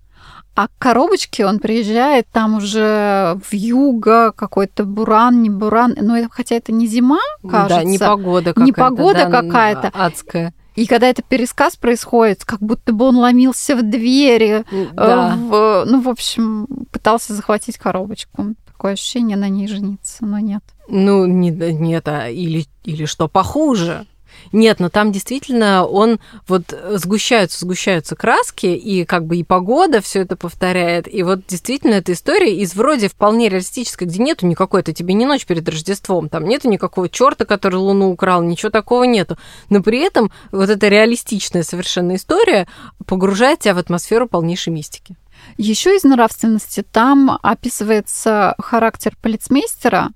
А 0.62 0.68
к 0.68 0.72
коробочке 0.78 1.44
он 1.48 1.58
приезжает, 1.58 2.28
там 2.32 2.58
уже 2.58 3.40
в 3.44 3.52
юго 3.52 4.32
какой-то 4.32 4.84
буран, 4.84 5.42
не 5.42 5.50
буран, 5.50 5.96
но 6.00 6.16
это, 6.16 6.30
хотя 6.30 6.54
это 6.54 6.72
не 6.72 6.86
зима, 6.86 7.18
кажется. 7.42 7.78
Да, 7.78 7.84
не 7.84 7.98
погода 7.98 8.54
какая-то. 8.54 8.66
Не 8.66 8.72
погода 8.72 9.26
да, 9.26 9.42
какая-то. 9.42 9.92
Адская. 9.92 10.54
И 10.76 10.86
когда 10.86 11.08
это 11.08 11.24
пересказ 11.24 11.78
происходит, 11.78 12.46
как 12.46 12.60
будто 12.60 12.94
бы 12.94 13.06
он 13.06 13.18
ломился 13.18 13.76
в 13.76 13.82
двери, 13.82 14.64
э, 14.72 14.88
да. 14.94 15.36
в, 15.36 15.86
ну, 15.88 16.00
в 16.00 16.08
общем, 16.08 16.68
пытался 16.92 17.34
захватить 17.34 17.80
коробочку. 17.80 18.54
Такое 18.68 18.94
ощущение 18.94 19.38
на 19.38 19.50
ней 19.50 19.68
жениться, 19.68 20.24
но 20.24 20.38
нет. 20.38 20.64
Ну, 20.88 21.26
не, 21.26 21.50
нет, 21.50 22.08
а 22.08 22.30
или, 22.30 22.68
или 22.84 23.06
что 23.06 23.28
похуже. 23.28 24.06
Нет, 24.52 24.80
но 24.80 24.90
там 24.90 25.12
действительно 25.12 25.86
он 25.86 26.20
вот 26.48 26.64
сгущаются, 26.92 27.60
сгущаются 27.60 28.16
краски, 28.16 28.66
и 28.66 29.06
как 29.06 29.26
бы 29.26 29.38
и 29.38 29.44
погода 29.44 30.02
все 30.02 30.22
это 30.22 30.36
повторяет. 30.36 31.14
И 31.14 31.24
вот 31.24 31.46
действительно 31.48 31.96
эта 31.96 32.14
история 32.14 32.56
из 32.56 32.76
вроде 32.76 33.08
вполне 33.08 33.50
реалистической, 33.50 34.08
где 34.08 34.22
нету 34.22 34.46
никакой, 34.46 34.82
это 34.82 34.94
тебе 34.94 35.14
не 35.14 35.26
ночь 35.26 35.46
перед 35.46 35.68
Рождеством, 35.68 36.30
там 36.30 36.46
нету 36.46 36.70
никакого 36.70 37.10
черта, 37.10 37.46
который 37.46 37.76
Луну 37.76 38.12
украл, 38.12 38.44
ничего 38.44 38.70
такого 38.70 39.04
нету. 39.04 39.38
Но 39.70 39.82
при 39.82 40.00
этом 40.00 40.32
вот 40.52 40.70
эта 40.70 40.88
реалистичная 40.88 41.64
совершенно 41.64 42.16
история 42.16 42.68
погружает 43.06 43.60
тебя 43.60 43.76
в 43.76 43.78
атмосферу 43.78 44.28
полнейшей 44.28 44.74
мистики. 44.74 45.16
Еще 45.58 45.96
из 45.96 46.04
нравственности 46.04 46.84
там 46.84 47.40
описывается 47.42 48.56
характер 48.60 49.16
полицмейстера, 49.22 50.10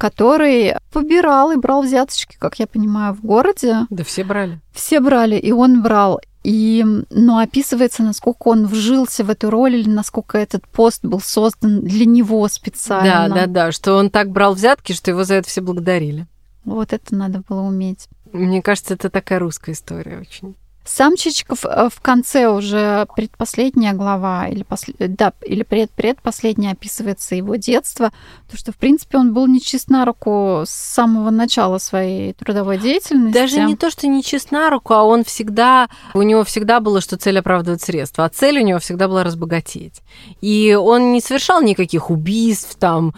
который 0.00 0.76
побирал 0.92 1.52
и 1.52 1.56
брал 1.56 1.82
взяточки, 1.82 2.36
как 2.38 2.58
я 2.58 2.66
понимаю, 2.66 3.12
в 3.12 3.20
городе. 3.20 3.86
Да 3.90 4.02
все 4.02 4.24
брали. 4.24 4.58
Все 4.72 4.98
брали, 4.98 5.36
и 5.36 5.52
он 5.52 5.82
брал. 5.82 6.20
И, 6.42 6.82
ну, 7.10 7.38
описывается, 7.38 8.02
насколько 8.02 8.48
он 8.48 8.66
вжился 8.66 9.24
в 9.24 9.30
эту 9.30 9.50
роль, 9.50 9.76
или 9.76 9.90
насколько 9.90 10.38
этот 10.38 10.66
пост 10.66 11.04
был 11.04 11.20
создан 11.20 11.82
для 11.82 12.06
него 12.06 12.48
специально. 12.48 13.28
Да, 13.28 13.34
да, 13.34 13.46
да, 13.46 13.72
что 13.72 13.96
он 13.96 14.08
так 14.08 14.30
брал 14.30 14.54
взятки, 14.54 14.94
что 14.94 15.10
его 15.10 15.24
за 15.24 15.34
это 15.34 15.48
все 15.48 15.60
благодарили. 15.60 16.26
Вот 16.64 16.94
это 16.94 17.14
надо 17.14 17.42
было 17.46 17.60
уметь. 17.60 18.08
Мне 18.32 18.62
кажется, 18.62 18.94
это 18.94 19.10
такая 19.10 19.38
русская 19.38 19.72
история 19.72 20.18
очень. 20.18 20.54
Сам 20.92 21.14
Чичиков 21.14 21.64
э, 21.64 21.88
в 21.88 22.00
конце 22.00 22.48
уже 22.48 23.06
предпоследняя 23.14 23.92
глава 23.92 24.48
или, 24.48 24.64
посл... 24.64 24.90
да, 24.98 25.32
или 25.46 25.62
пред 25.62 25.90
предпоследняя 25.92 26.72
описывается 26.72 27.36
его 27.36 27.54
детство, 27.54 28.10
то 28.50 28.56
что, 28.56 28.72
в 28.72 28.76
принципе, 28.76 29.18
он 29.18 29.32
был 29.32 29.46
не 29.46 29.60
чист 29.60 29.88
на 29.88 30.04
руку 30.04 30.64
с 30.66 30.70
самого 30.70 31.30
начала 31.30 31.78
своей 31.78 32.32
трудовой 32.32 32.78
деятельности. 32.78 33.34
Даже 33.38 33.60
не 33.60 33.76
то, 33.76 33.88
что 33.88 34.08
не 34.08 34.24
чист 34.24 34.50
на 34.50 34.68
руку, 34.68 34.92
а 34.94 35.04
он 35.04 35.22
всегда, 35.22 35.88
у 36.12 36.22
него 36.22 36.42
всегда 36.42 36.80
было, 36.80 37.00
что 37.00 37.16
цель 37.16 37.38
оправдывает 37.38 37.80
средства, 37.80 38.24
а 38.24 38.28
цель 38.28 38.58
у 38.58 38.64
него 38.64 38.80
всегда 38.80 39.06
была 39.06 39.22
разбогатеть. 39.22 40.02
И 40.40 40.74
он 40.74 41.12
не 41.12 41.20
совершал 41.20 41.62
никаких 41.62 42.10
убийств, 42.10 42.76
там, 42.80 43.14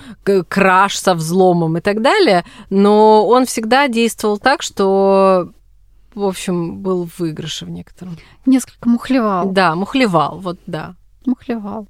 краж 0.49 0.99
со 0.99 1.15
взломом 1.15 1.79
и 1.79 1.81
так 1.81 2.03
далее, 2.03 2.45
но 2.69 3.27
он 3.27 3.47
всегда 3.47 3.89
действовал 3.89 4.37
так, 4.37 4.61
что 4.61 5.53
в 6.15 6.25
общем, 6.25 6.79
был 6.79 7.07
в 7.07 7.19
выигрыше 7.19 7.65
в 7.65 7.71
некотором. 7.71 8.17
Несколько 8.47 8.89
мухлевал. 8.89 9.51
Да, 9.51 9.75
мухлевал, 9.75 10.39
вот 10.39 10.59
да. 10.67 10.95
Мухлевал. 11.27 11.89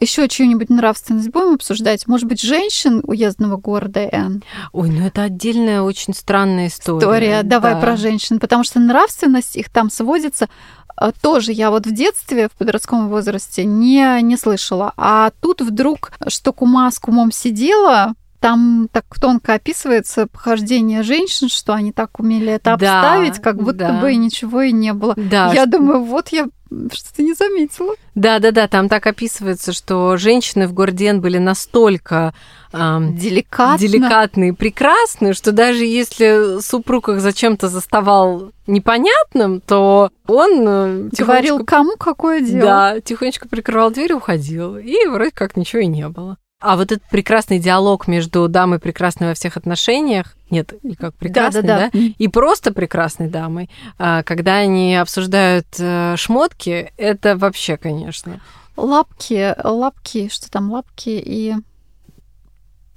Еще 0.00 0.28
чью-нибудь 0.28 0.70
нравственность 0.70 1.30
будем 1.30 1.54
обсуждать? 1.54 2.06
Может 2.06 2.28
быть, 2.28 2.42
женщин 2.42 3.00
уездного 3.04 3.56
города 3.56 4.00
Н? 4.00 4.42
Ой, 4.72 4.90
ну 4.90 5.06
это 5.06 5.22
отдельная 5.22 5.82
очень 5.82 6.14
странная 6.14 6.66
история. 6.66 6.98
История, 6.98 7.42
давай 7.42 7.74
да. 7.74 7.80
про 7.80 7.96
женщин, 7.96 8.40
потому 8.40 8.64
что 8.64 8.80
нравственность 8.80 9.56
их 9.56 9.70
там 9.70 9.90
сводится 9.90 10.48
а, 10.96 11.12
тоже 11.12 11.52
я 11.52 11.70
вот 11.70 11.86
в 11.86 11.92
детстве, 11.92 12.48
в 12.48 12.52
подростковом 12.52 13.08
возрасте 13.08 13.64
не, 13.64 14.20
не 14.22 14.36
слышала. 14.36 14.92
А 14.96 15.30
тут 15.40 15.60
вдруг, 15.60 16.12
что 16.28 16.52
кума 16.52 16.90
с 16.90 16.98
кумом 16.98 17.32
сидела, 17.32 18.14
там 18.44 18.90
так 18.92 19.06
тонко 19.18 19.54
описывается 19.54 20.26
похождение 20.26 21.02
женщин, 21.02 21.48
что 21.48 21.72
они 21.72 21.92
так 21.92 22.20
умели 22.20 22.52
это 22.52 22.74
обставить, 22.74 23.36
да, 23.36 23.40
как 23.40 23.56
будто 23.56 23.78
да. 23.78 24.00
бы 24.02 24.14
ничего 24.16 24.60
и 24.60 24.70
не 24.70 24.92
было. 24.92 25.14
Да, 25.16 25.46
я 25.54 25.62
что... 25.62 25.78
думаю, 25.78 26.04
вот 26.04 26.28
я 26.28 26.48
что-то 26.92 27.22
не 27.22 27.32
заметила. 27.32 27.94
Да, 28.14 28.40
да, 28.40 28.50
да, 28.50 28.68
там 28.68 28.90
так 28.90 29.06
описывается, 29.06 29.72
что 29.72 30.18
женщины 30.18 30.66
в 30.66 30.74
Горден 30.74 31.22
были 31.22 31.38
настолько 31.38 32.34
эм, 32.74 33.16
Деликатно. 33.16 33.78
деликатные, 33.78 34.52
прекрасные, 34.52 35.32
что 35.32 35.52
даже 35.52 35.86
если 35.86 36.60
супруг 36.60 37.08
их 37.08 37.22
зачем-то 37.22 37.70
заставал 37.70 38.50
непонятным, 38.66 39.62
то 39.62 40.10
он 40.26 40.50
э, 40.68 41.08
говорил, 41.18 41.64
кому 41.64 41.96
какое 41.96 42.42
дело. 42.42 42.60
Да, 42.60 43.00
тихонечко 43.00 43.48
прикрывал 43.48 43.90
дверь 43.90 44.10
и 44.10 44.14
уходил. 44.14 44.76
И 44.76 45.06
вроде 45.06 45.30
как 45.30 45.56
ничего 45.56 45.80
и 45.80 45.86
не 45.86 46.06
было. 46.10 46.36
А 46.64 46.76
вот 46.76 46.92
этот 46.92 47.06
прекрасный 47.10 47.58
диалог 47.58 48.08
между 48.08 48.48
дамой 48.48 48.78
прекрасной 48.78 49.28
во 49.28 49.34
всех 49.34 49.58
отношениях, 49.58 50.34
нет, 50.48 50.72
как 50.98 51.14
прекрасной, 51.14 51.60
да, 51.60 51.68
да, 51.78 51.78
да. 51.78 51.90
да, 51.92 52.14
и 52.16 52.26
просто 52.28 52.72
прекрасной 52.72 53.28
дамой, 53.28 53.68
а, 53.98 54.22
когда 54.22 54.56
они 54.56 54.96
обсуждают 54.96 55.66
э, 55.78 56.14
шмотки, 56.16 56.90
это 56.96 57.36
вообще, 57.36 57.76
конечно. 57.76 58.40
Лапки, 58.78 59.54
лапки, 59.62 60.30
что 60.32 60.50
там, 60.50 60.72
лапки 60.72 61.10
и 61.10 61.54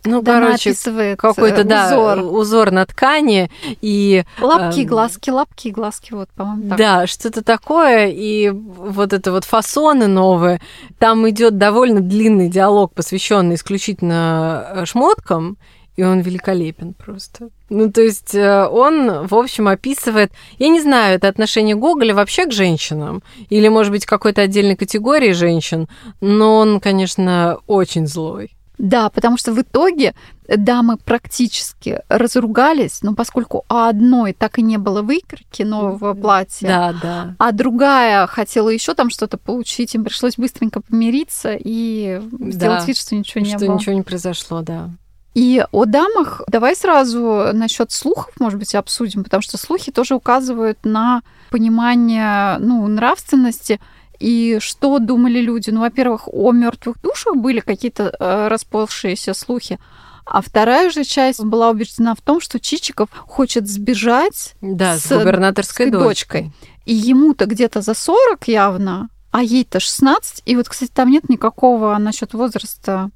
Ну, 0.08 0.18
когда 0.18 0.38
она 0.38 0.46
короче, 0.48 0.74
какой-то, 1.16 1.62
э, 1.62 1.64
да, 1.64 1.88
узор. 1.88 2.20
узор 2.20 2.72
на 2.72 2.86
ткани 2.86 3.52
и... 3.82 4.24
Лапки, 4.42 4.82
эм, 4.82 4.88
глазки, 4.88 5.30
лапки, 5.30 5.68
глазки, 5.70 6.14
вот, 6.14 6.30
по-моему, 6.30 6.70
так. 6.70 6.78
Да, 6.78 7.08
что-то 7.08 7.44
такое, 7.44 8.08
и 8.08 8.50
вот 8.50 9.14
это 9.14 9.32
вот 9.32 9.44
фасоны 9.44 10.08
новые. 10.08 10.62
Там 11.00 11.30
идет 11.30 11.58
довольно 11.58 12.02
длинный 12.02 12.50
диалог, 12.50 12.94
посвященный 12.94 13.56
исключительно 13.56 14.66
э, 14.70 14.86
шмоткам, 14.86 15.58
и 15.98 16.04
он 16.04 16.22
великолепен 16.22 16.94
просто. 16.94 17.50
Ну, 17.70 17.92
то 17.92 18.02
есть 18.02 18.36
э, 18.36 18.66
он, 18.68 19.26
в 19.26 19.34
общем, 19.34 19.68
описывает, 19.68 20.32
я 20.60 20.70
не 20.70 20.80
знаю, 20.80 21.16
это 21.16 21.28
отношение 21.28 21.76
Гоголя 21.76 22.14
вообще 22.14 22.46
к 22.46 22.52
женщинам, 22.52 23.24
или, 23.50 23.68
может 23.68 23.92
быть, 23.92 24.06
какой-то 24.06 24.44
отдельной 24.44 24.76
категории 24.76 25.32
женщин, 25.32 25.90
но 26.22 26.58
он, 26.58 26.80
конечно, 26.80 27.58
очень 27.66 28.08
злой. 28.08 28.57
Да, 28.78 29.10
потому 29.10 29.38
что 29.38 29.54
в 29.54 29.62
итоге 29.62 30.14
дамы 30.48 30.98
практически 30.98 32.02
разругались, 32.10 33.02
но 33.02 33.16
поскольку 33.16 33.66
у 33.70 33.74
одной 33.76 34.34
так 34.34 34.60
и 34.60 34.62
не 34.62 34.78
было 34.78 35.02
выкройки 35.02 35.64
нового 35.64 36.14
платья, 36.14 36.68
Да, 36.68 36.96
да. 37.02 37.36
а 37.40 37.52
другая 37.52 38.28
хотела 38.28 38.70
еще 38.70 38.94
там 38.94 39.10
что-то 39.10 39.38
получить, 39.38 39.96
им 39.96 40.04
пришлось 40.04 40.36
быстренько 40.38 40.82
помириться 40.82 41.56
и 41.58 42.22
сделать 42.52 42.82
Да, 42.82 42.86
вид, 42.86 42.98
что 42.98 43.16
ничего 43.16 43.44
не 43.44 43.50
что 43.50 43.66
было. 43.66 43.74
ничего 43.76 43.96
не 43.96 44.04
произошло, 44.04 44.62
да. 44.62 44.90
И 45.34 45.64
о 45.72 45.86
дамах 45.86 46.42
давай 46.48 46.76
сразу 46.76 47.50
насчет 47.54 47.92
слухов, 47.92 48.34
может 48.40 48.58
быть, 48.58 48.74
обсудим, 48.74 49.24
потому 49.24 49.42
что 49.44 49.58
слухи 49.58 49.92
тоже 49.92 50.16
указывают 50.16 50.80
на 50.84 51.22
понимание 51.52 52.58
ну, 52.60 52.88
нравственности 52.88 53.80
и 54.20 54.58
что 54.60 55.00
думали 55.00 55.40
люди. 55.40 55.70
Ну, 55.70 55.82
во-первых, 55.82 56.28
о 56.28 56.52
мертвых 56.52 57.02
душах 57.02 57.36
были 57.36 57.60
какие-то 57.60 58.14
э, 58.20 58.48
расползшиеся 58.48 59.34
слухи. 59.34 59.80
А 60.26 60.42
вторая 60.42 60.90
же 60.90 61.04
часть 61.06 61.42
была 61.44 61.70
убеждена 61.70 62.14
в 62.14 62.22
том, 62.22 62.42
что 62.42 62.60
Чичиков 62.60 63.10
хочет 63.12 63.68
сбежать 63.70 64.56
Да, 64.62 64.98
с, 64.98 65.04
С 65.04 65.18
губернаторской 65.18 65.88
с 65.88 65.92
дочкой. 65.92 66.08
дочкой. 66.08 66.52
И 66.86 66.94
ему-то 66.94 67.46
где-то 67.46 67.82
за 67.82 67.94
40 67.94 68.48
явно, 68.48 69.10
а 69.32 69.42
ей-то 69.42 69.80
16. 69.80 70.44
И 70.46 70.56
вот, 70.56 70.68
кстати, 70.68 70.92
там 70.94 71.12
нет 71.12 71.30
никакого 71.30 71.98
насчет 71.98 72.34
возраста. 72.34 73.10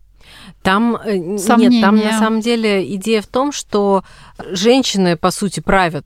Там 0.61 0.95
э, 0.95 1.15
н- 1.17 1.35
нет, 1.35 1.45
там 1.47 1.59
Сомнения. 1.59 2.11
на 2.11 2.19
самом 2.19 2.39
деле 2.41 2.95
идея 2.95 3.21
в 3.21 3.27
том, 3.27 3.51
что 3.51 4.03
женщины, 4.51 5.17
по 5.17 5.31
сути, 5.31 5.59
правят 5.59 6.05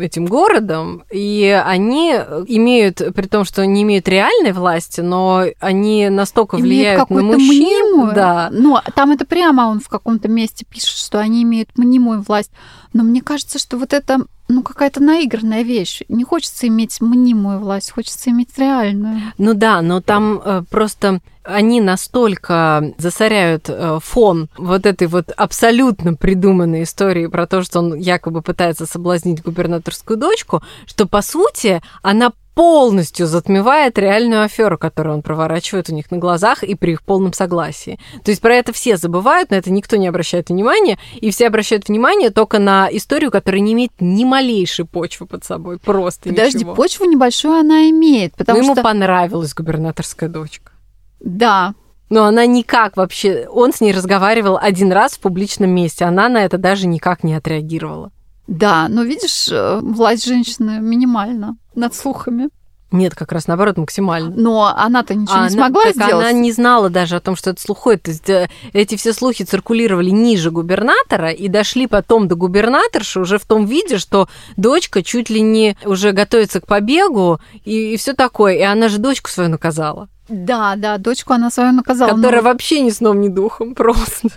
этим 0.00 0.26
городом, 0.26 1.04
и 1.10 1.60
они 1.64 2.10
имеют, 2.46 3.02
при 3.14 3.26
том, 3.26 3.44
что 3.44 3.64
не 3.66 3.82
имеют 3.82 4.06
реальной 4.08 4.52
власти, 4.52 5.00
но 5.00 5.44
они 5.60 6.08
настолько 6.08 6.56
Имеют 6.58 6.68
влияют 6.68 7.10
на 7.10 7.22
мужчин. 7.22 7.46
мнимую. 7.48 8.14
Да. 8.14 8.48
Но 8.52 8.82
там 8.94 9.10
это 9.10 9.24
прямо 9.26 9.62
он 9.62 9.80
в 9.80 9.88
каком-то 9.88 10.28
месте 10.28 10.64
пишет, 10.68 10.96
что 10.96 11.18
они 11.18 11.42
имеют 11.42 11.76
мнимую 11.76 12.22
власть. 12.22 12.50
Но 12.92 13.02
мне 13.02 13.20
кажется, 13.20 13.58
что 13.58 13.76
вот 13.76 13.92
это 13.92 14.20
ну, 14.48 14.62
какая-то 14.62 15.02
наигранная 15.02 15.62
вещь. 15.62 16.02
Не 16.08 16.24
хочется 16.24 16.66
иметь 16.68 17.00
мнимую 17.00 17.58
власть, 17.60 17.90
хочется 17.90 18.30
иметь 18.30 18.56
реальную. 18.56 19.20
Ну 19.36 19.54
да, 19.54 19.82
но 19.82 20.00
там 20.00 20.40
э, 20.42 20.62
просто 20.70 21.20
они 21.44 21.80
настолько 21.80 22.94
засоряют 22.98 23.68
э, 23.68 23.98
фон 24.02 24.48
вот 24.58 24.86
этой 24.86 25.06
вот 25.06 25.32
абсолютно 25.36 26.14
придуманной 26.14 26.82
истории 26.82 27.26
про 27.26 27.46
то, 27.46 27.62
что 27.62 27.78
он 27.78 27.94
якобы 27.94 28.42
пытается 28.42 28.86
соблазнить 28.86 29.42
губернаторскую 29.42 30.18
дочку, 30.18 30.62
что 30.86 31.06
по 31.06 31.22
сути 31.22 31.80
она 32.02 32.32
полностью 32.58 33.28
затмевает 33.28 33.98
реальную 33.98 34.42
аферу, 34.42 34.78
которую 34.78 35.14
он 35.14 35.22
проворачивает 35.22 35.90
у 35.90 35.94
них 35.94 36.10
на 36.10 36.18
глазах 36.18 36.64
и 36.64 36.74
при 36.74 36.90
их 36.94 37.04
полном 37.04 37.32
согласии. 37.32 38.00
То 38.24 38.32
есть 38.32 38.40
про 38.40 38.52
это 38.52 38.72
все 38.72 38.96
забывают, 38.96 39.52
на 39.52 39.54
это 39.54 39.70
никто 39.70 39.94
не 39.94 40.08
обращает 40.08 40.48
внимания, 40.50 40.98
и 41.20 41.30
все 41.30 41.46
обращают 41.46 41.86
внимание 41.86 42.30
только 42.30 42.58
на 42.58 42.88
историю, 42.90 43.30
которая 43.30 43.60
не 43.60 43.74
имеет 43.74 43.92
ни 44.00 44.24
малейшей 44.24 44.86
почвы 44.86 45.28
под 45.28 45.44
собой, 45.44 45.78
просто 45.78 46.30
Подожди, 46.30 46.58
ничего. 46.58 46.74
почву 46.74 47.04
небольшую 47.04 47.60
она 47.60 47.88
имеет, 47.90 48.32
Но 48.32 48.38
потому 48.38 48.58
ему 48.58 48.74
что... 48.74 48.82
понравилась 48.82 49.54
губернаторская 49.54 50.28
дочка. 50.28 50.72
Да, 51.20 51.74
Но 52.10 52.24
она 52.24 52.44
никак 52.44 52.96
вообще... 52.96 53.46
Он 53.48 53.72
с 53.72 53.80
ней 53.80 53.92
разговаривал 53.92 54.58
один 54.60 54.90
раз 54.90 55.12
в 55.12 55.20
публичном 55.20 55.70
месте. 55.70 56.06
Она 56.06 56.28
на 56.28 56.44
это 56.44 56.58
даже 56.58 56.88
никак 56.88 57.22
не 57.22 57.34
отреагировала. 57.34 58.10
Да, 58.48 58.88
но 58.88 59.02
видишь, 59.04 59.48
э, 59.52 59.78
власть 59.82 60.26
женщины 60.26 60.80
минимальна 60.80 61.56
над 61.76 61.94
слухами. 61.94 62.48
Нет, 62.90 63.14
как 63.14 63.32
раз 63.32 63.46
наоборот, 63.46 63.76
максимально. 63.76 64.32
Но 64.34 64.74
она-то 64.74 65.14
ничего 65.14 65.34
А 65.34 65.40
не 65.40 65.46
она- 65.48 65.50
смогла 65.50 65.82
так 65.84 65.94
сделать. 65.94 66.12
Она 66.14 66.32
не 66.32 66.50
знала 66.52 66.88
даже 66.88 67.16
о 67.16 67.20
том, 67.20 67.36
что 67.36 67.50
это 67.50 67.60
слухой. 67.60 67.98
То 67.98 68.10
есть 68.10 68.30
э, 68.30 68.48
эти 68.72 68.96
все 68.96 69.12
слухи 69.12 69.44
циркулировали 69.44 70.08
ниже 70.08 70.50
губернатора 70.50 71.30
и 71.30 71.48
дошли 71.48 71.86
потом 71.86 72.28
до 72.28 72.34
губернаторши 72.34 73.20
уже 73.20 73.36
в 73.38 73.44
том 73.44 73.66
виде, 73.66 73.98
что 73.98 74.26
дочка 74.56 75.02
чуть 75.02 75.28
ли 75.28 75.42
не 75.42 75.76
уже 75.84 76.12
готовится 76.12 76.62
к 76.62 76.66
побегу 76.66 77.40
и, 77.66 77.98
все 77.98 78.14
такое. 78.14 78.54
И 78.54 78.62
она 78.62 78.88
же 78.88 78.96
дочку 78.96 79.28
свою 79.28 79.50
наказала, 79.50 80.08
Да, 80.30 80.74
да, 80.76 80.96
дочку 80.96 81.34
она 81.34 81.50
свою 81.50 81.72
наказала. 81.72 82.16
которая 82.16 82.40
но, 82.40 82.48
вообще 82.48 82.80
ни 82.80 82.88
сном, 82.88 83.20
ни 83.20 83.28
духом 83.28 83.74
просто. 83.74 84.30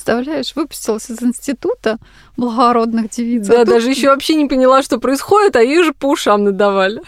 Представляешь, 0.00 0.54
выпустилась 0.54 1.10
из 1.10 1.22
института 1.22 1.98
благородных 2.36 3.10
девиц. 3.10 3.46
Да, 3.46 3.62
а 3.62 3.64
тут- 3.64 3.74
даже 3.74 3.90
еще 3.90 4.08
вообще 4.08 4.34
не 4.34 4.46
поняла, 4.46 4.82
что 4.82 4.98
происходит, 4.98 5.56
а 5.56 5.62
ей 5.62 5.82
же 5.84 5.92
по 5.92 6.06
ушам 6.06 6.44
надавали. 6.44 7.02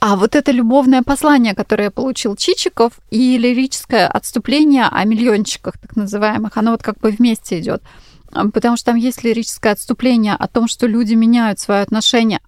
А 0.00 0.16
вот 0.16 0.36
это 0.36 0.52
любовное 0.52 1.02
послание, 1.02 1.54
которое 1.54 1.90
получил 1.90 2.36
Чичиков, 2.36 2.92
и 3.10 3.36
лирическое 3.36 4.06
отступление 4.06 4.84
о 4.90 5.04
миллиончиках, 5.04 5.78
так 5.78 5.96
называемых, 5.96 6.56
оно 6.56 6.70
вот 6.70 6.82
как 6.82 6.98
бы 7.00 7.10
вместе 7.10 7.58
идет. 7.58 7.82
Потому 8.30 8.76
что 8.76 8.86
там 8.86 8.96
есть 8.96 9.24
лирическое 9.24 9.72
отступление 9.72 10.34
о 10.34 10.46
том, 10.46 10.68
что 10.68 10.86
люди 10.86 11.14
меняют 11.14 11.58
свое 11.58 11.82
отношение. 11.82 12.40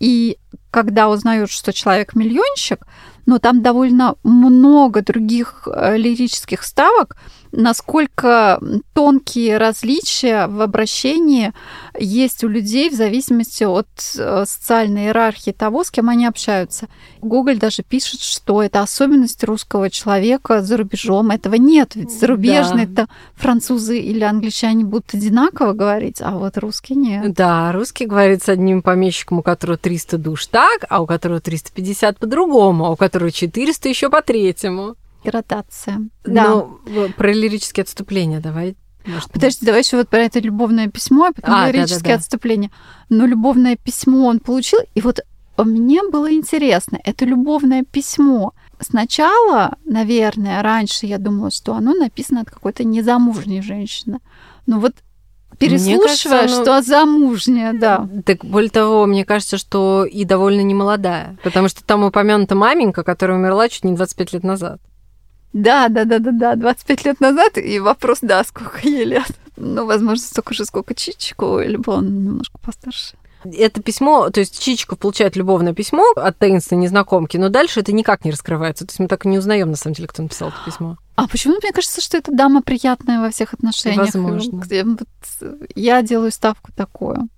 И 0.00 0.38
когда 0.70 1.08
узнают, 1.08 1.50
что 1.50 1.72
человек 1.72 2.14
миллионщик, 2.14 2.84
но 3.26 3.38
там 3.38 3.62
довольно 3.62 4.16
много 4.22 5.02
других 5.02 5.68
э, 5.72 5.96
лирических 5.96 6.62
ставок, 6.62 7.16
насколько 7.56 8.60
тонкие 8.92 9.58
различия 9.58 10.46
в 10.46 10.60
обращении 10.60 11.52
есть 11.98 12.42
у 12.44 12.48
людей 12.48 12.90
в 12.90 12.94
зависимости 12.94 13.64
от 13.64 13.88
э, 14.18 14.44
социальной 14.46 15.06
иерархии 15.06 15.52
того, 15.52 15.84
с 15.84 15.90
кем 15.90 16.08
они 16.08 16.26
общаются. 16.26 16.88
Гоголь 17.20 17.58
даже 17.58 17.82
пишет, 17.82 18.20
что 18.20 18.62
это 18.62 18.80
особенность 18.80 19.42
русского 19.44 19.90
человека 19.90 20.62
за 20.62 20.76
рубежом. 20.76 21.30
Этого 21.30 21.54
нет, 21.54 21.92
ведь 21.94 22.10
зарубежные-то 22.10 23.08
французы 23.34 23.98
или 23.98 24.24
англичане 24.24 24.84
будут 24.84 25.14
одинаково 25.14 25.72
говорить, 25.72 26.20
а 26.20 26.32
вот 26.32 26.58
русские 26.58 26.98
нет. 26.98 27.32
Да, 27.34 27.72
русский 27.72 28.06
говорит 28.06 28.42
с 28.42 28.48
одним 28.48 28.82
помещиком, 28.82 29.38
у 29.38 29.42
которого 29.42 29.78
300 29.78 30.18
душ 30.18 30.46
так, 30.46 30.84
а 30.88 31.00
у 31.00 31.06
которого 31.06 31.40
350 31.40 32.18
по-другому, 32.18 32.86
а 32.86 32.90
у 32.90 32.96
которого 32.96 33.30
400 33.30 33.88
еще 33.88 34.10
по-третьему. 34.10 34.96
Градация. 35.24 36.00
Да. 36.24 36.48
Ну, 36.48 36.78
в- 36.84 37.12
про 37.12 37.32
лирические 37.32 37.82
отступления 37.82 38.40
давай. 38.40 38.76
может, 39.06 39.30
Подожди, 39.32 39.64
давай 39.66 39.82
еще 39.82 39.96
вот 39.96 40.08
про 40.08 40.20
это 40.20 40.38
любовное 40.40 40.88
письмо, 40.88 41.26
а 41.26 41.32
потом 41.32 41.54
А, 41.54 41.68
лирические 41.70 41.98
да-да-да. 42.00 42.14
отступления. 42.16 42.70
Но 43.10 43.26
любовное 43.26 43.76
письмо 43.76 44.26
он 44.26 44.40
получил, 44.40 44.78
и 44.94 45.00
вот 45.00 45.20
мне 45.58 46.00
было 46.10 46.32
интересно, 46.32 46.98
это 47.04 47.24
любовное 47.24 47.84
письмо. 47.84 48.52
Сначала, 48.80 49.76
наверное, 49.84 50.62
раньше 50.62 51.06
я 51.06 51.18
думала, 51.18 51.50
что 51.50 51.74
оно 51.74 51.92
написано 51.94 52.40
от 52.40 52.50
какой-то 52.50 52.82
незамужней 52.84 53.62
женщины. 53.62 54.18
Но 54.66 54.80
вот 54.80 54.94
переслушивая, 55.58 56.06
кажется, 56.40 56.40
оно- 56.56 56.62
что 56.62 56.82
замужняя, 56.82 57.72
да. 57.72 58.08
Так, 58.26 58.44
более 58.44 58.70
того, 58.70 59.06
мне 59.06 59.24
кажется, 59.24 59.56
что 59.58 60.04
и 60.04 60.24
довольно 60.24 60.62
немолодая, 60.62 61.36
потому 61.44 61.68
что 61.68 61.84
там 61.84 62.02
упомянута 62.04 62.54
маменька, 62.56 63.04
которая 63.04 63.38
умерла 63.38 63.68
чуть 63.68 63.84
не 63.84 63.92
25 63.94 64.32
лет 64.32 64.42
назад. 64.42 64.80
Да, 65.54 65.88
да, 65.88 66.04
да, 66.04 66.18
да, 66.18 66.32
да, 66.32 66.56
25 66.56 67.04
лет 67.04 67.20
назад, 67.20 67.56
и 67.58 67.78
вопрос, 67.78 68.18
да, 68.20 68.42
сколько 68.44 68.80
ей 68.86 69.04
лет. 69.04 69.30
Ну, 69.56 69.86
возможно, 69.86 70.24
столько 70.24 70.52
же, 70.52 70.64
сколько 70.64 70.94
Чичику, 70.94 71.60
либо 71.60 71.92
он 71.92 72.24
немножко 72.24 72.58
постарше. 72.58 73.16
Это 73.44 73.80
письмо, 73.82 74.30
то 74.30 74.40
есть 74.40 74.58
Чичиков 74.58 74.98
получает 74.98 75.36
любовное 75.36 75.74
письмо 75.74 76.04
от 76.16 76.38
таинственной 76.38 76.82
незнакомки, 76.82 77.36
но 77.36 77.50
дальше 77.50 77.80
это 77.80 77.92
никак 77.92 78.24
не 78.24 78.32
раскрывается. 78.32 78.84
То 78.84 78.90
есть 78.90 78.98
мы 78.98 79.06
так 79.06 79.26
и 79.26 79.28
не 79.28 79.38
узнаем, 79.38 79.70
на 79.70 79.76
самом 79.76 79.94
деле, 79.94 80.08
кто 80.08 80.22
написал 80.22 80.48
это 80.48 80.56
письмо. 80.64 80.96
А 81.14 81.28
почему 81.28 81.54
мне 81.62 81.70
кажется, 81.70 82.00
что 82.00 82.16
эта 82.16 82.32
дама 82.32 82.62
приятная 82.62 83.20
во 83.20 83.30
всех 83.30 83.54
отношениях? 83.54 84.12
Возможно. 84.12 84.64
Я 85.76 86.02
делаю 86.02 86.32
ставку 86.32 86.72
такую. 86.74 87.28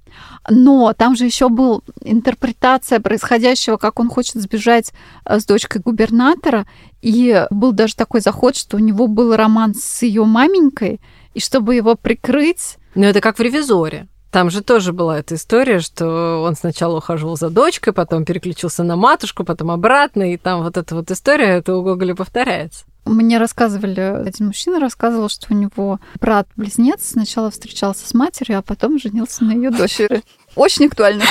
Но 0.48 0.92
там 0.92 1.16
же 1.16 1.24
еще 1.24 1.48
был 1.48 1.82
интерпретация 2.00 3.00
происходящего, 3.00 3.76
как 3.76 4.00
он 4.00 4.08
хочет 4.08 4.36
сбежать 4.36 4.92
э, 5.24 5.38
с 5.40 5.46
дочкой 5.46 5.82
губернатора. 5.82 6.66
И 7.02 7.44
был 7.50 7.72
даже 7.72 7.96
такой 7.96 8.20
заход, 8.20 8.56
что 8.56 8.76
у 8.76 8.80
него 8.80 9.06
был 9.06 9.36
роман 9.36 9.74
с 9.74 10.02
ее 10.02 10.24
маменькой, 10.24 11.00
и 11.34 11.40
чтобы 11.40 11.74
его 11.74 11.94
прикрыть, 11.94 12.78
Но 12.94 13.06
это 13.06 13.20
как 13.20 13.38
в 13.38 13.42
«Ревизоре». 13.42 14.08
Там 14.30 14.50
же 14.50 14.62
тоже 14.62 14.92
была 14.92 15.18
эта 15.18 15.36
история, 15.36 15.80
что 15.80 16.42
он 16.42 16.56
сначала 16.56 16.98
ухаживал 16.98 17.36
за 17.36 17.48
дочкой, 17.48 17.92
потом 17.92 18.24
переключился 18.24 18.82
на 18.84 18.96
матушку, 18.96 19.44
потом 19.44 19.70
обратно, 19.70 20.32
и 20.32 20.36
там 20.36 20.62
вот 20.62 20.76
эта 20.76 20.94
вот 20.94 21.10
история, 21.10 21.56
это 21.56 21.76
у 21.76 21.82
Гоголя 21.82 22.14
повторяется. 22.14 22.84
Мне 23.06 23.38
рассказывали, 23.38 24.00
один 24.00 24.48
мужчина 24.48 24.80
рассказывал, 24.80 25.28
что 25.28 25.54
у 25.54 25.56
него 25.56 26.00
брат-близнец 26.20 27.10
сначала 27.10 27.52
встречался 27.52 28.06
с 28.06 28.14
матерью, 28.14 28.58
а 28.58 28.62
потом 28.62 28.98
женился 28.98 29.44
на 29.44 29.52
ее 29.52 29.70
дочери. 29.70 30.24
Очень 30.56 30.86
актуальная. 30.86 31.26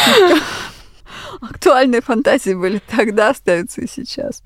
Актуальные 1.42 2.02
фантазии 2.02 2.54
были 2.54 2.82
тогда, 2.88 3.32
остаются 3.32 3.82
и 3.82 3.88
сейчас. 3.88 4.42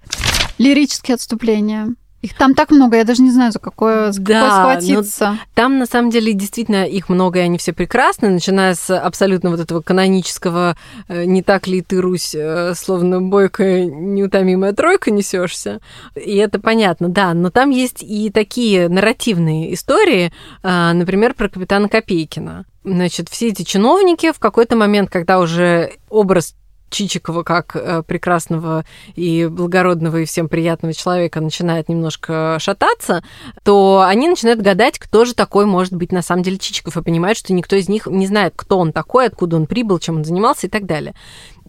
Лирические 0.57 1.15
отступления. 1.15 1.93
Их 2.21 2.33
там 2.35 2.53
так 2.53 2.71
много, 2.71 2.97
я 2.97 3.05
даже 3.05 3.21
не 3.21 3.31
знаю, 3.31 3.53
за 3.53 3.59
какое, 3.59 4.11
за 4.11 4.21
да, 4.21 4.41
какое 4.41 4.51
схватиться. 4.51 5.37
Там, 5.53 5.79
на 5.79 5.85
самом 5.85 6.09
деле, 6.09 6.33
действительно 6.33 6.85
их 6.85 7.07
много, 7.07 7.39
и 7.39 7.43
они 7.43 7.57
все 7.57 7.71
прекрасны, 7.71 8.29
начиная 8.29 8.75
с 8.75 8.93
абсолютно 8.93 9.51
вот 9.51 9.61
этого 9.61 9.81
канонического 9.81 10.75
э, 11.07 11.23
«не 11.23 11.41
так 11.41 11.67
ли 11.67 11.81
ты, 11.81 12.01
Русь, 12.01 12.35
э, 12.35 12.73
словно 12.75 13.21
бойкая 13.21 13.85
неутомимая 13.85 14.73
тройка 14.73 15.11
несешься 15.11 15.79
И 16.15 16.35
это 16.35 16.59
понятно, 16.59 17.07
да, 17.07 17.33
но 17.33 17.51
там 17.51 17.69
есть 17.69 18.03
и 18.03 18.29
такие 18.31 18.89
нарративные 18.89 19.73
истории, 19.73 20.33
э, 20.61 20.91
например, 20.91 21.33
про 21.33 21.47
капитана 21.47 21.87
Копейкина. 21.87 22.65
Значит, 22.83 23.29
все 23.29 23.47
эти 23.49 23.63
чиновники 23.63 24.31
в 24.31 24.39
какой-то 24.39 24.75
момент, 24.75 25.09
когда 25.09 25.39
уже 25.39 25.91
образ 26.09 26.55
Чичикова 26.89 27.43
как 27.43 27.75
э, 27.75 28.03
прекрасного 28.03 28.85
и 29.15 29.47
благородного 29.47 30.17
и 30.17 30.25
всем 30.25 30.49
приятного 30.49 30.93
человека 30.93 31.41
начинает 31.41 31.89
немножко 31.89 32.57
шататься, 32.59 33.23
то 33.63 34.03
они 34.07 34.27
начинают 34.27 34.61
гадать, 34.61 34.99
кто 34.99 35.25
же 35.25 35.33
такой 35.33 35.65
может 35.65 35.93
быть 35.93 36.11
на 36.11 36.21
самом 36.21 36.43
деле 36.43 36.57
Чичиков, 36.57 36.97
и 36.97 37.01
понимают, 37.01 37.37
что 37.37 37.53
никто 37.53 37.75
из 37.75 37.89
них 37.89 38.07
не 38.07 38.27
знает, 38.27 38.53
кто 38.55 38.77
он 38.79 38.91
такой, 38.91 39.27
откуда 39.27 39.55
он 39.55 39.67
прибыл, 39.67 39.99
чем 39.99 40.17
он 40.17 40.25
занимался 40.25 40.67
и 40.67 40.69
так 40.69 40.85
далее. 40.85 41.13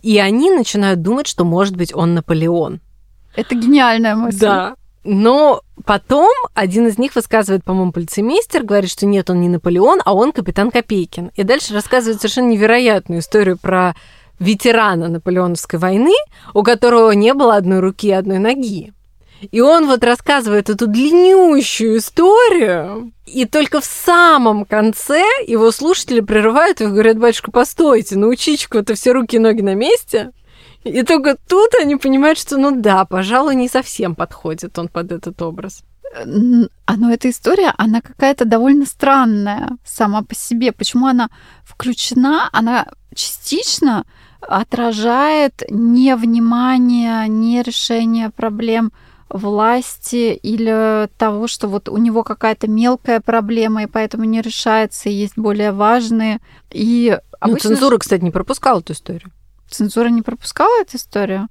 И 0.02 0.18
они 0.18 0.50
начинают 0.50 1.02
думать, 1.02 1.26
что, 1.26 1.44
может 1.44 1.76
быть, 1.76 1.94
он 1.94 2.14
Наполеон. 2.14 2.80
Это 3.36 3.54
гениальная 3.54 4.16
мысль. 4.16 4.40
Да. 4.40 4.74
Но 5.02 5.62
потом 5.86 6.30
один 6.54 6.86
из 6.86 6.98
них 6.98 7.14
высказывает, 7.14 7.64
по-моему, 7.64 7.92
полицеймейстер, 7.92 8.64
говорит, 8.64 8.90
что 8.90 9.06
нет, 9.06 9.30
он 9.30 9.40
не 9.40 9.48
Наполеон, 9.48 10.00
а 10.04 10.14
он 10.14 10.32
капитан 10.32 10.70
Копейкин. 10.70 11.30
И 11.36 11.42
дальше 11.42 11.72
рассказывает 11.72 12.20
совершенно 12.20 12.48
невероятную 12.48 13.20
историю 13.20 13.56
про 13.56 13.94
ветерана 14.40 15.08
Наполеоновской 15.08 15.78
войны, 15.78 16.14
у 16.54 16.64
которого 16.64 17.12
не 17.12 17.32
было 17.34 17.54
одной 17.54 17.78
руки 17.78 18.08
и 18.08 18.12
одной 18.12 18.38
ноги. 18.38 18.92
И 19.52 19.60
он 19.60 19.86
вот 19.86 20.04
рассказывает 20.04 20.68
эту 20.68 20.86
длиннющую 20.86 21.98
историю, 21.98 23.12
и 23.26 23.46
только 23.46 23.80
в 23.80 23.84
самом 23.84 24.64
конце 24.64 25.22
его 25.46 25.70
слушатели 25.70 26.20
прерывают 26.20 26.80
и 26.80 26.86
говорят, 26.86 27.18
батюшка, 27.18 27.50
постойте, 27.50 28.16
ну 28.16 28.28
у 28.28 28.34
Чичикова-то 28.34 28.94
все 28.94 29.12
руки 29.12 29.36
и 29.36 29.38
ноги 29.38 29.62
на 29.62 29.74
месте. 29.74 30.32
И 30.84 31.02
только 31.02 31.36
тут 31.48 31.74
они 31.80 31.96
понимают, 31.96 32.38
что 32.38 32.58
ну 32.58 32.70
да, 32.70 33.04
пожалуй, 33.04 33.54
не 33.54 33.68
совсем 33.68 34.14
подходит 34.14 34.78
он 34.78 34.88
под 34.88 35.12
этот 35.12 35.40
образ. 35.40 35.84
А, 36.14 36.96
но 36.96 37.12
эта 37.12 37.30
история, 37.30 37.72
она 37.78 38.00
какая-то 38.00 38.44
довольно 38.44 38.84
странная 38.84 39.78
сама 39.84 40.22
по 40.22 40.34
себе. 40.34 40.72
Почему 40.72 41.06
она 41.06 41.28
включена? 41.64 42.48
Она 42.52 42.86
частично 43.14 44.04
отражает 44.40 45.62
не 45.68 46.16
внимание, 46.16 47.28
не 47.28 47.62
решение 47.62 48.30
проблем 48.30 48.92
власти 49.28 50.34
или 50.34 51.08
того, 51.16 51.46
что 51.46 51.68
вот 51.68 51.88
у 51.88 51.96
него 51.96 52.24
какая-то 52.24 52.68
мелкая 52.68 53.20
проблема, 53.20 53.84
и 53.84 53.86
поэтому 53.86 54.24
не 54.24 54.40
решается, 54.40 55.08
и 55.08 55.12
есть 55.12 55.34
более 55.36 55.72
важные. 55.72 56.40
И 56.70 57.10
ну, 57.10 57.36
обычно... 57.40 57.70
Ну, 57.70 57.76
цензура, 57.76 57.98
кстати, 57.98 58.22
не 58.22 58.30
пропускала 58.30 58.80
эту 58.80 58.92
историю. 58.92 59.30
Цензура 59.68 60.08
не 60.08 60.22
пропускала 60.22 60.82
эту 60.82 60.96
историю? 60.96 61.48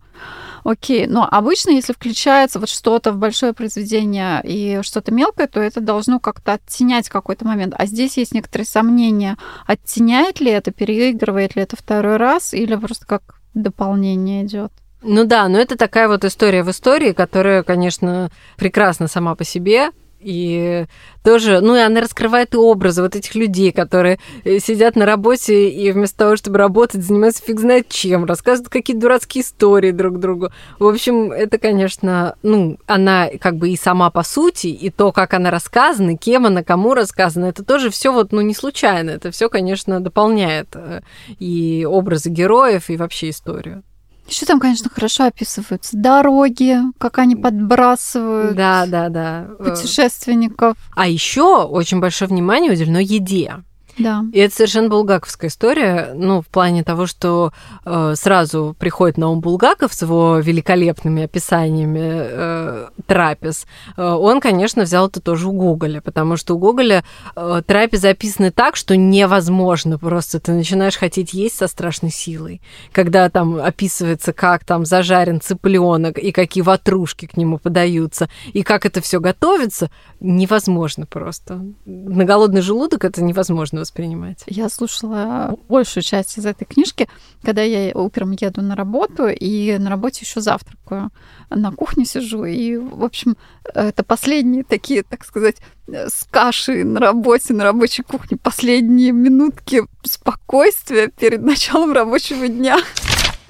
Окей, 0.63 1.07
но 1.07 1.27
обычно, 1.29 1.71
если 1.71 1.93
включается 1.93 2.59
вот 2.59 2.69
что-то 2.69 3.11
в 3.11 3.17
большое 3.17 3.53
произведение 3.53 4.41
и 4.43 4.79
что-то 4.83 5.13
мелкое, 5.13 5.47
то 5.47 5.59
это 5.59 5.81
должно 5.81 6.19
как-то 6.19 6.53
оттенять 6.53 7.09
какой-то 7.09 7.45
момент. 7.45 7.73
А 7.77 7.85
здесь 7.85 8.17
есть 8.17 8.33
некоторые 8.33 8.65
сомнения, 8.65 9.37
оттеняет 9.65 10.39
ли 10.39 10.51
это, 10.51 10.71
переигрывает 10.71 11.55
ли 11.55 11.63
это 11.63 11.75
второй 11.75 12.17
раз, 12.17 12.53
или 12.53 12.75
просто 12.75 13.05
как 13.05 13.41
дополнение 13.53 14.45
идет. 14.45 14.71
Ну 15.01 15.23
да, 15.23 15.47
но 15.47 15.57
это 15.57 15.77
такая 15.77 16.07
вот 16.07 16.25
история 16.25 16.63
в 16.63 16.69
истории, 16.71 17.13
которая, 17.13 17.63
конечно, 17.63 18.29
прекрасна 18.57 19.07
сама 19.07 19.35
по 19.35 19.45
себе, 19.45 19.91
и 20.19 20.85
тоже, 21.23 21.61
ну 21.61 21.75
и 21.75 21.79
она 21.79 22.01
раскрывает 22.01 22.55
образы 22.55 23.01
вот 23.01 23.15
этих 23.15 23.35
людей, 23.35 23.71
которые 23.71 24.19
э, 24.43 24.59
сидят 24.59 24.95
на 24.95 25.05
работе 25.05 25.69
и 25.69 25.91
вместо 25.91 26.17
того, 26.17 26.35
чтобы 26.35 26.57
работать, 26.57 27.03
занимаются 27.03 27.43
фиг 27.43 27.59
знает 27.59 27.89
чем, 27.89 28.25
рассказывают 28.25 28.69
какие-то 28.69 29.01
дурацкие 29.01 29.43
истории 29.43 29.91
друг 29.91 30.19
другу. 30.19 30.51
В 30.77 30.87
общем, 30.87 31.31
это, 31.31 31.57
конечно, 31.57 32.35
ну, 32.43 32.77
она 32.85 33.29
как 33.39 33.57
бы 33.57 33.69
и 33.69 33.77
сама 33.77 34.09
по 34.09 34.23
сути, 34.23 34.67
и 34.67 34.89
то, 34.89 35.11
как 35.11 35.33
она 35.33 35.51
рассказана, 35.51 36.17
кем 36.17 36.45
она, 36.45 36.63
кому 36.63 36.93
рассказана, 36.93 37.45
это 37.45 37.63
тоже 37.63 37.89
все 37.89 38.11
вот, 38.11 38.31
ну, 38.31 38.41
не 38.41 38.53
случайно. 38.53 39.11
Это 39.11 39.31
все, 39.31 39.49
конечно, 39.49 39.99
дополняет 39.99 40.69
э, 40.73 41.01
и 41.39 41.85
образы 41.89 42.29
героев, 42.29 42.89
и 42.89 42.97
вообще 42.97 43.29
историю. 43.29 43.83
Еще 44.29 44.45
там, 44.45 44.59
конечно, 44.59 44.89
хорошо 44.93 45.25
описываются 45.25 45.97
дороги, 45.97 46.77
как 46.99 47.17
они 47.17 47.35
подбрасывают. 47.35 48.55
Да, 48.55 48.85
да, 48.85 49.09
да. 49.09 49.47
Путешественников. 49.57 50.77
А 50.95 51.07
еще 51.07 51.63
очень 51.63 51.99
большое 51.99 52.29
внимание 52.29 52.71
уделено 52.71 52.99
еде. 52.99 53.55
Да. 53.99 54.23
И 54.33 54.39
это 54.39 54.55
совершенно 54.55 54.89
булгаковская 54.89 55.49
история, 55.49 56.13
ну, 56.15 56.41
в 56.41 56.47
плане 56.47 56.83
того, 56.83 57.05
что 57.05 57.51
э, 57.85 58.13
сразу 58.15 58.75
приходит 58.79 59.17
на 59.17 59.29
ум 59.29 59.41
Булгаков 59.41 59.93
с 59.93 60.01
его 60.01 60.39
великолепными 60.39 61.23
описаниями 61.23 61.99
э, 62.01 62.87
трапез. 63.05 63.65
Э, 63.97 64.13
он, 64.13 64.39
конечно, 64.39 64.83
взял 64.83 65.07
это 65.07 65.19
тоже 65.19 65.47
у 65.47 65.51
Гоголя, 65.51 66.01
потому 66.01 66.37
что 66.37 66.55
у 66.55 66.57
Гоголя 66.57 67.03
э, 67.35 67.61
трапезы 67.65 68.07
описаны 68.07 68.51
так, 68.51 68.75
что 68.75 68.95
невозможно 68.95 69.97
просто. 69.97 70.39
Ты 70.39 70.53
начинаешь 70.53 70.97
хотеть 70.97 71.33
есть 71.33 71.57
со 71.57 71.67
страшной 71.67 72.11
силой. 72.11 72.61
Когда 72.93 73.29
там 73.29 73.55
описывается, 73.55 74.31
как 74.33 74.63
там 74.63 74.85
зажарен 74.85 75.41
цыпленок, 75.41 76.17
и 76.17 76.31
какие 76.31 76.63
ватрушки 76.63 77.25
к 77.25 77.35
нему 77.35 77.57
подаются, 77.57 78.29
и 78.53 78.63
как 78.63 78.85
это 78.85 79.01
все 79.01 79.19
готовится, 79.19 79.89
невозможно 80.19 81.05
просто. 81.05 81.65
На 81.85 82.23
голодный 82.23 82.61
желудок 82.61 83.03
это 83.03 83.21
невозможно 83.21 83.81
воспринимать? 83.89 84.43
Я 84.45 84.69
слушала 84.69 85.57
большую 85.67 86.03
часть 86.03 86.37
из 86.37 86.45
этой 86.45 86.65
книжки, 86.65 87.07
когда 87.41 87.63
я 87.63 87.91
утром 87.95 88.31
еду 88.31 88.61
на 88.61 88.75
работу, 88.75 89.27
и 89.27 89.77
на 89.77 89.89
работе 89.89 90.19
еще 90.21 90.41
завтракаю. 90.41 91.09
На 91.49 91.71
кухне 91.71 92.05
сижу, 92.05 92.45
и, 92.45 92.77
в 92.77 93.03
общем, 93.03 93.35
это 93.63 94.03
последние 94.03 94.63
такие, 94.63 95.03
так 95.03 95.25
сказать, 95.25 95.57
с 95.87 96.27
кашей 96.29 96.83
на 96.83 96.99
работе, 96.99 97.53
на 97.53 97.63
рабочей 97.63 98.03
кухне, 98.03 98.37
последние 98.37 99.11
минутки 99.11 99.83
спокойствия 100.03 101.07
перед 101.07 101.41
началом 101.41 101.91
рабочего 101.91 102.47
дня. 102.47 102.77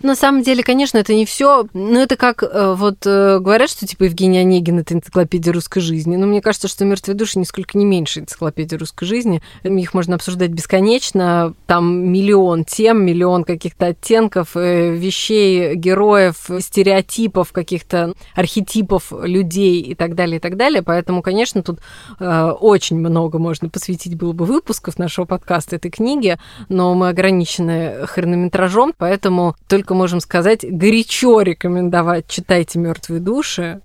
На 0.02 0.16
самом 0.16 0.44
деле, 0.44 0.64
конечно, 0.64 0.98
это 0.98 1.14
не 1.14 1.26
все. 1.26 1.68
Но 1.74 2.00
это 2.00 2.16
как 2.16 2.44
э, 2.44 2.74
вот 2.78 3.06
э, 3.06 3.40
говорят, 3.40 3.70
что 3.70 3.86
типа 3.86 4.04
Евгений 4.04 4.40
Онегин 4.40 4.80
это 4.80 4.94
энциклопедия 4.94 5.52
русской 5.52 5.82
жизни. 5.82 6.16
Но 6.16 6.26
мне 6.26 6.42
кажется, 6.42 6.68
что 6.68 6.86
мертвые 6.86 7.16
души 7.16 7.40
нисколько 7.40 7.78
не 7.78 7.86
меньше 7.86 8.22
энциклопедии 8.22 8.76
русской 8.76 9.06
жизни. 9.06 9.42
Их 9.64 9.94
можно 9.94 10.16
обсуждать 10.16 10.52
бесконечно. 10.52 11.54
Там 11.68 12.08
миллион 12.12 12.64
тем, 12.64 13.04
миллион 13.04 13.44
каких-то 13.44 13.88
оттенков, 13.88 14.56
э, 14.56 14.96
вещей, 14.96 15.76
героев, 15.76 16.50
стереотипов, 16.60 17.52
каких-то 17.52 18.14
архетипов 18.36 19.12
людей 19.12 19.82
и 19.82 19.96
так 19.96 20.16
далее, 20.16 20.38
и 20.38 20.40
так 20.40 20.56
далее. 20.56 20.82
Поэтому, 20.82 21.22
конечно, 21.22 21.62
тут 21.62 21.80
очень 22.20 22.98
много 22.98 23.40
можно 23.40 23.70
посвятить 23.70 24.16
было 24.16 24.34
бы 24.34 24.46
выпусков 24.46 24.98
нашего 24.98 25.26
подкаста 25.26 25.76
этой 25.76 25.92
книги, 25.92 26.38
но 26.68 26.94
мы 26.94 27.10
ограничены 27.10 28.06
хронометражом, 28.08 28.94
поэтому 28.98 29.56
только 29.68 29.89
только 29.90 29.96
можем 29.96 30.20
сказать, 30.20 30.64
горячо 30.64 31.42
рекомендовать 31.42 32.28
читайте 32.28 32.78
мертвые 32.78 33.20
души. 33.20 33.82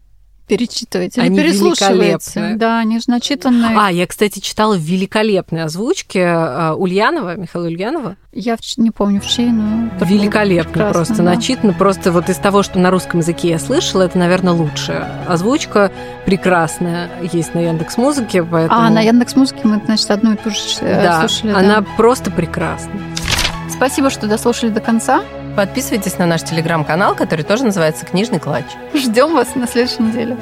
Перечитывайте 0.47 1.23
они 1.23 1.39
великолепные. 1.39 2.57
Да, 2.57 2.81
они 2.81 2.99
же 2.99 3.05
начитанные. 3.07 3.75
А, 3.75 3.91
я, 3.91 4.07
кстати, 4.07 4.41
читала 4.41 4.77
в 4.77 4.81
великолепной 4.81 5.63
озвучке 5.63 6.27
а, 6.27 6.75
Ульянова, 6.75 7.37
Михаила 7.37 7.65
Ульянова. 7.69 8.17
Я 8.33 8.59
не 8.77 8.91
помню 8.91 9.23
в 9.23 9.27
чьей, 9.27 9.49
но... 9.49 9.89
Великолепно 10.05 10.91
просто, 10.93 11.17
да. 11.17 11.23
начитано. 11.23 11.73
Просто 11.73 12.13
вот 12.13 12.29
из 12.29 12.37
того, 12.37 12.63
что 12.63 12.79
на 12.79 12.91
русском 12.91 13.21
языке 13.21 13.49
я 13.49 13.59
слышала, 13.59 14.03
это, 14.03 14.19
наверное, 14.19 14.53
лучшая. 14.53 15.25
Озвучка 15.27 15.91
прекрасная 16.27 17.09
есть 17.33 17.55
на 17.55 17.61
Яндекс 17.61 17.97
Музыке, 17.97 18.45
поэтому... 18.45 18.79
А, 18.79 18.91
на 18.91 19.01
Яндекс 19.01 19.37
Музыке 19.37 19.61
мы, 19.65 19.81
значит, 19.87 20.11
одну 20.11 20.35
и 20.35 20.37
ту 20.37 20.51
же 20.51 20.57
э, 20.83 21.03
да, 21.03 21.21
слушали. 21.21 21.53
она 21.53 21.81
да. 21.81 21.87
просто 21.97 22.31
прекрасна. 22.31 22.93
Спасибо, 23.71 24.11
что 24.11 24.27
дослушали 24.27 24.69
до 24.69 24.81
конца. 24.81 25.25
Подписывайтесь 25.57 26.19
на 26.19 26.27
наш 26.27 26.43
телеграм-канал, 26.43 27.15
который 27.15 27.45
тоже 27.45 27.65
называется 27.65 28.05
«Книжный 28.05 28.41
клатч». 28.41 28.67
Ждем 28.93 29.35
вас 29.35 29.55
на 29.55 29.69
следующей 29.69 30.03
неделе. 30.03 30.37